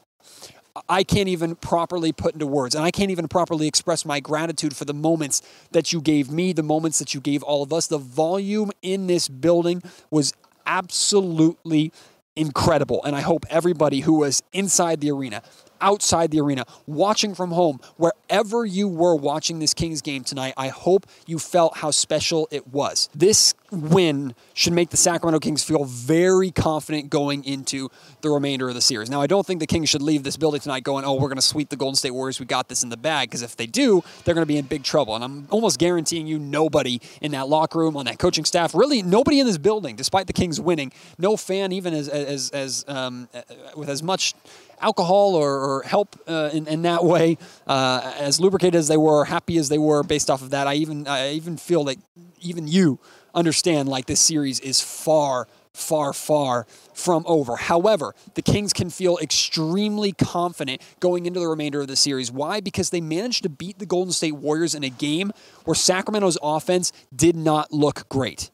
I 0.89 1.05
can't 1.05 1.29
even 1.29 1.55
properly 1.55 2.11
put 2.11 2.33
into 2.33 2.47
words, 2.47 2.75
and 2.75 2.83
I 2.83 2.91
can't 2.91 3.11
even 3.11 3.29
properly 3.29 3.69
express 3.69 4.05
my 4.05 4.21
gratitude 4.21 4.75
for 4.75 4.87
the 4.87 4.95
moments 4.95 5.43
that 5.71 5.93
you 5.93 6.01
gave 6.01 6.31
me, 6.31 6.53
the 6.53 6.65
moments 6.65 6.99
that 6.99 7.15
you 7.15 7.21
gave 7.21 7.43
all 7.43 7.63
of 7.63 7.73
us. 7.73 7.87
The 7.87 7.99
volume 7.99 8.73
in 8.83 9.07
this 9.07 9.29
building 9.29 9.83
was 10.11 10.33
absolutely 10.67 11.93
incredible. 12.37 13.03
And 13.05 13.15
I 13.15 13.21
hope 13.21 13.47
everybody 13.51 14.01
who 14.01 14.15
was 14.19 14.43
inside 14.53 15.01
the 15.01 15.11
arena, 15.11 15.43
outside 15.81 16.31
the 16.31 16.41
arena, 16.41 16.65
watching 16.87 17.35
from 17.35 17.51
home, 17.51 17.81
wherever 17.97 18.65
you 18.65 18.89
were 18.89 19.15
watching 19.15 19.59
this 19.59 19.75
Kings 19.75 20.03
game 20.03 20.25
tonight, 20.25 20.55
I 20.57 20.69
hope 20.69 21.07
you 21.27 21.39
felt 21.39 21.79
how 21.79 21.91
special 21.91 22.49
it 22.51 22.69
was. 22.69 23.09
This 23.15 23.55
win 23.71 24.35
should 24.55 24.73
make 24.73 24.91
the 24.91 24.97
Sacramento 24.97 25.41
Kings 25.41 25.65
feel 25.65 25.85
very 25.85 26.51
confident 26.51 27.11
going 27.11 27.45
into 27.45 27.91
the 28.21 28.31
remainder 28.31 28.69
of 28.69 28.75
the 28.75 28.81
series. 28.81 29.11
Now, 29.11 29.21
I 29.21 29.27
don't 29.27 29.45
think 29.47 29.61
the 29.61 29.67
Kings 29.67 29.89
should 29.89 30.03
leave 30.03 30.23
this 30.23 30.37
building 30.37 30.61
tonight 30.61 30.85
going, 30.85 31.05
oh, 31.05 31.15
we're 31.15 31.29
going 31.29 31.37
to 31.37 31.43
sweep 31.43 31.69
the 31.69 31.77
Golden 31.77 31.97
State 31.97 32.13
Warriors. 32.13 32.39
We 32.39 32.47
got 32.47 32.69
this 32.69 32.83
in 32.83 32.89
the 32.89 32.97
bag. 32.97 33.29
Because 33.29 33.43
if 33.43 33.57
they 33.57 33.67
do, 33.67 34.03
they're 34.25 34.35
going 34.35 34.43
to 34.43 34.47
be 34.47 34.57
in 34.57 34.67
big 34.67 34.85
trouble. 34.85 35.15
And 35.15 35.25
I'm 35.25 35.49
almost 35.51 35.79
guaranteeing 35.79 36.27
you 36.27 36.39
nobody 36.39 37.01
in 37.21 37.33
that 37.33 37.49
locker 37.49 37.79
room, 37.79 37.97
on 37.97 38.07
that 38.07 38.19
coaching 38.19 38.45
staff, 38.45 38.75
really 38.75 39.03
nobody 39.03 39.41
in 39.41 39.47
this 39.47 39.59
building, 39.59 39.97
despite 39.97 40.27
the 40.27 40.33
Kings 40.33 40.61
winning, 40.61 40.93
no 41.19 41.37
fan 41.37 41.73
even 41.73 41.95
as, 41.95 42.09
as, 42.09 42.51
as 42.51 42.85
um, 42.87 43.29
with 43.77 43.89
as 43.89 44.03
much 44.03 44.35
alcohol 44.81 45.35
or, 45.35 45.59
or 45.59 45.83
help 45.83 46.17
uh, 46.27 46.51
in, 46.53 46.67
in, 46.67 46.83
that 46.83 47.05
way, 47.05 47.39
uh, 47.67 48.15
as 48.19 48.41
lubricated 48.41 48.75
as 48.75 48.89
they 48.89 48.97
were, 48.97 49.25
happy 49.25 49.59
as 49.59 49.69
they 49.69 49.79
were 49.79 50.03
based 50.03 50.31
off 50.31 50.43
of 50.43 50.51
that. 50.51 50.67
I 50.67 50.75
even 50.75 51.07
I 51.07 51.33
even 51.33 51.57
feel 51.57 51.85
that 51.85 51.99
even 52.41 52.69
you 52.69 52.99
understand 53.35 53.89
like 53.89 54.07
this 54.07 54.21
series 54.21 54.61
is 54.61 54.81
far, 54.81 55.49
far, 55.73 56.13
far 56.13 56.67
from 56.93 57.25
over. 57.27 57.57
However, 57.57 58.15
the 58.35 58.43
Kings 58.43 58.73
can 58.73 58.91
feel 58.91 59.19
extremely 59.19 60.13
confident 60.13 60.81
going 61.01 61.27
into 61.27 61.41
the 61.41 61.49
remainder 61.49 61.81
of 61.81 61.89
the 61.89 61.97
series. 61.97 62.31
Why? 62.31 62.61
Because 62.61 62.91
they 62.91 63.01
managed 63.01 63.43
to 63.43 63.49
beat 63.49 63.79
the 63.79 63.87
Golden 63.87 64.13
State 64.13 64.37
Warriors 64.37 64.75
in 64.75 64.85
a 64.85 64.91
game 64.91 65.33
where 65.65 65.75
Sacramento's 65.75 66.39
offense 66.43 66.93
did 67.15 67.37
not 67.37 67.73
look 67.73 68.09
great. 68.09 68.51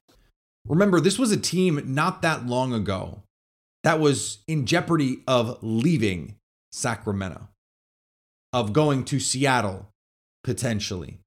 Remember, 0.66 1.00
this 1.00 1.18
was 1.18 1.32
a 1.32 1.36
team 1.36 1.80
not 1.86 2.22
that 2.22 2.46
long 2.46 2.72
ago 2.72 3.22
that 3.84 4.00
was 4.00 4.38
in 4.46 4.66
jeopardy 4.66 5.22
of 5.26 5.58
leaving 5.62 6.36
Sacramento, 6.72 7.48
of 8.52 8.72
going 8.72 9.04
to 9.06 9.18
Seattle 9.18 9.88
potentially 10.44 11.20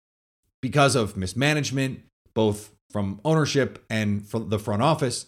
because 0.62 0.96
of 0.96 1.18
mismanagement, 1.18 2.00
both 2.34 2.72
from 2.90 3.20
ownership 3.26 3.84
and 3.90 4.26
from 4.26 4.50
the 4.50 4.58
front 4.58 4.82
office, 4.82 5.28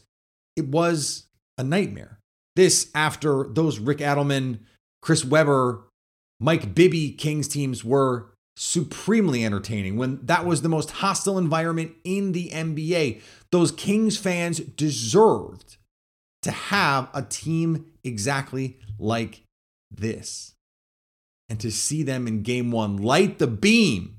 it 0.55 0.67
was 0.67 1.25
a 1.57 1.63
nightmare. 1.63 2.19
This 2.55 2.89
after 2.95 3.43
those 3.43 3.79
Rick 3.79 3.97
Adelman, 3.97 4.59
Chris 5.01 5.25
Webber, 5.25 5.83
Mike 6.39 6.73
Bibby 6.73 7.11
Kings 7.11 7.47
teams 7.49 7.83
were 7.83 8.27
supremely 8.55 9.43
entertaining 9.43 9.97
when 9.97 10.25
that 10.25 10.45
was 10.45 10.61
the 10.61 10.69
most 10.69 10.91
hostile 10.91 11.37
environment 11.37 11.93
in 12.05 12.31
the 12.31 12.49
NBA. 12.51 13.21
Those 13.51 13.71
Kings 13.71 14.17
fans 14.17 14.59
deserved 14.59 15.75
to 16.45 16.51
have 16.51 17.09
a 17.11 17.23
team 17.23 17.87
exactly 18.03 18.77
like 18.99 19.41
this. 19.89 20.53
And 21.49 21.59
to 21.59 21.71
see 21.71 22.03
them 22.03 22.27
in 22.27 22.43
game 22.43 22.71
one 22.71 22.97
light 22.97 23.39
the 23.39 23.47
beam, 23.47 24.17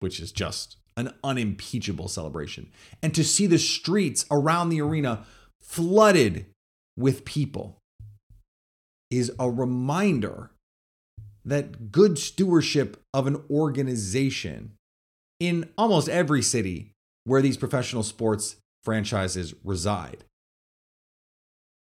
which 0.00 0.18
is 0.18 0.32
just 0.32 0.76
an 0.96 1.12
unimpeachable 1.22 2.08
celebration, 2.08 2.70
and 3.02 3.14
to 3.14 3.22
see 3.22 3.46
the 3.46 3.58
streets 3.58 4.24
around 4.30 4.70
the 4.70 4.80
arena 4.80 5.26
flooded 5.60 6.46
with 6.96 7.26
people 7.26 7.76
is 9.10 9.30
a 9.38 9.50
reminder 9.50 10.50
that 11.44 11.92
good 11.92 12.18
stewardship 12.18 12.98
of 13.12 13.26
an 13.26 13.42
organization 13.50 14.72
in 15.38 15.68
almost 15.76 16.08
every 16.08 16.40
city 16.40 16.92
where 17.24 17.42
these 17.42 17.58
professional 17.58 18.02
sports 18.02 18.56
franchises 18.82 19.54
reside 19.62 20.24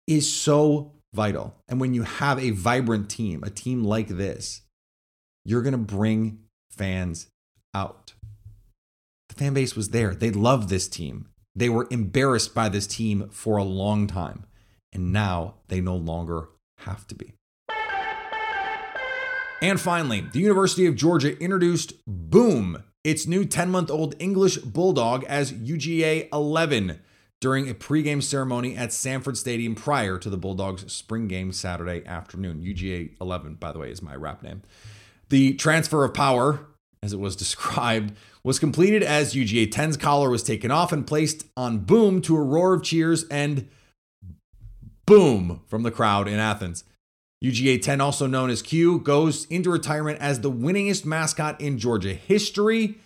is 0.08 0.32
so 0.32 0.94
vital. 1.14 1.56
And 1.68 1.80
when 1.80 1.94
you 1.94 2.04
have 2.04 2.40
a 2.40 2.52
vibrant 2.52 3.10
team, 3.10 3.44
a 3.44 3.50
team 3.50 3.84
like 3.84 4.08
this, 4.08 4.62
you're 5.44 5.62
going 5.62 5.74
to 5.74 5.78
bring 5.78 6.40
fans 6.70 7.28
out. 7.74 8.14
The 9.30 9.36
fan 9.36 9.54
base 9.54 9.76
was 9.76 9.90
there. 9.90 10.14
They 10.14 10.32
loved 10.32 10.70
this 10.70 10.88
team. 10.88 11.30
They 11.56 11.70
were 11.70 11.88
embarrassed 11.90 12.54
by 12.54 12.70
this 12.70 12.88
team 12.88 13.30
for 13.30 13.58
a 13.58 13.64
long 13.64 14.08
time. 14.08 14.46
And 14.92 15.12
now 15.12 15.56
they 15.68 15.82
no 15.82 15.96
longer 15.96 16.50
have 16.80 17.08
to 17.08 17.16
be. 17.16 17.34
And 19.62 19.80
finally, 19.80 20.22
the 20.22 20.40
University 20.40 20.86
of 20.86 20.96
Georgia 20.96 21.38
introduced 21.42 21.94
Boom, 22.06 22.84
its 23.04 23.26
new 23.26 23.46
10 23.46 23.72
month 23.72 23.90
old 23.90 24.16
English 24.20 24.58
Bulldog, 24.58 25.24
as 25.26 25.54
UGA 25.54 26.28
11 26.32 27.00
during 27.46 27.70
a 27.70 27.76
pregame 27.76 28.24
ceremony 28.24 28.76
at 28.76 28.92
Sanford 28.92 29.38
Stadium 29.38 29.76
prior 29.76 30.18
to 30.18 30.32
the 30.32 30.36
Bulldogs 30.36 30.92
spring 30.92 31.28
game 31.28 31.52
Saturday 31.52 32.04
afternoon. 32.08 32.60
UGA 32.60 33.12
11, 33.22 33.54
by 33.60 33.72
the 33.72 33.78
way, 33.78 33.92
is 33.92 34.02
my 34.02 34.16
rap 34.16 34.42
name. 34.42 34.64
The 35.30 35.54
transfer 35.54 36.04
of 36.04 36.16
power, 36.16 36.66
as 37.04 37.14
it 37.14 37.20
was 37.20 37.36
described, 37.46 38.16
was 38.44 38.58
completed 38.58 39.04
as 39.04 39.36
UGA 39.36 39.68
10's 39.68 39.96
collar 39.96 40.32
was 40.32 40.42
taken 40.42 40.72
off 40.72 40.92
and 40.92 41.06
placed 41.06 41.46
on 41.56 41.82
boom 41.82 42.20
to 42.24 42.36
a 42.36 42.42
roar 42.42 42.74
of 42.74 42.82
cheers 42.82 43.26
and 43.26 43.70
boom 45.06 45.62
from 45.68 45.84
the 45.84 45.92
crowd 45.92 46.28
in 46.28 46.40
Athens. 46.40 46.84
UGA 47.44 47.80
10, 47.80 48.02
also 48.02 48.26
known 48.26 48.50
as 48.50 48.64
Q, 48.64 48.98
goes 49.02 49.46
into 49.52 49.70
retirement 49.70 50.18
as 50.20 50.42
the 50.42 50.52
winningest 50.52 51.06
mascot 51.06 51.62
in 51.62 51.78
Georgia 51.78 52.16
history. 52.16 52.98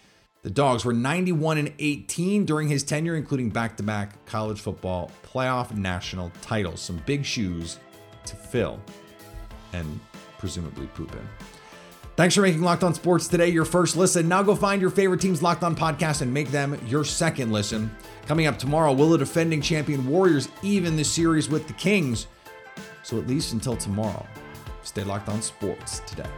The 0.41 0.49
Dogs 0.49 0.86
were 0.86 0.93
91 0.93 1.58
and 1.58 1.73
18 1.80 2.45
during 2.45 2.69
his 2.69 2.84
tenure, 2.84 3.17
including 3.17 3.49
back 3.49 3.75
to 3.75 3.84
back 3.84 4.25
college 4.25 4.62
football 4.62 5.12
playoff 5.21 5.75
national 5.75 6.32
titles. 6.41 6.80
Some 6.80 7.02
big 7.06 7.25
shoes 7.25 7.78
to 8.25 8.36
fill 8.38 8.80
and 9.73 9.99
presumably 10.38 10.88
poop 10.88 11.12
in. 11.12 11.28
Thanks 12.15 12.36
for 12.36 12.41
making 12.41 12.62
Locked 12.62 12.84
On 12.84 12.93
Sports 12.93 13.28
today 13.28 13.49
your 13.49 13.65
first 13.65 13.97
listen. 13.97 14.30
Now 14.30 14.41
go 14.41 14.56
find 14.56 14.82
your 14.82 14.89
favorite 14.89 15.19
team's 15.19 15.43
Locked 15.43 15.63
On 15.63 15.75
podcast 15.75 16.21
and 16.21 16.34
make 16.34 16.49
them 16.52 16.80
your 16.88 17.04
second 17.04 17.52
listen. 17.52 17.91
Coming 18.25 18.45
up 18.45 18.58
tomorrow, 18.58 18.93
will 18.93 19.10
the 19.10 19.17
defending 19.17 19.62
champion 19.62 20.08
Warriors 20.08 20.47
even 20.62 20.95
the 20.95 21.04
series 21.04 21.49
with 21.49 21.67
the 21.67 21.73
Kings? 21.73 22.28
So 23.04 23.17
at 23.17 23.28
least 23.28 23.52
until 23.52 23.75
tomorrow, 23.75 24.25
stay 24.84 25.04
locked 25.04 25.28
on 25.28 25.41
sports 25.41 25.99
today. 26.08 26.30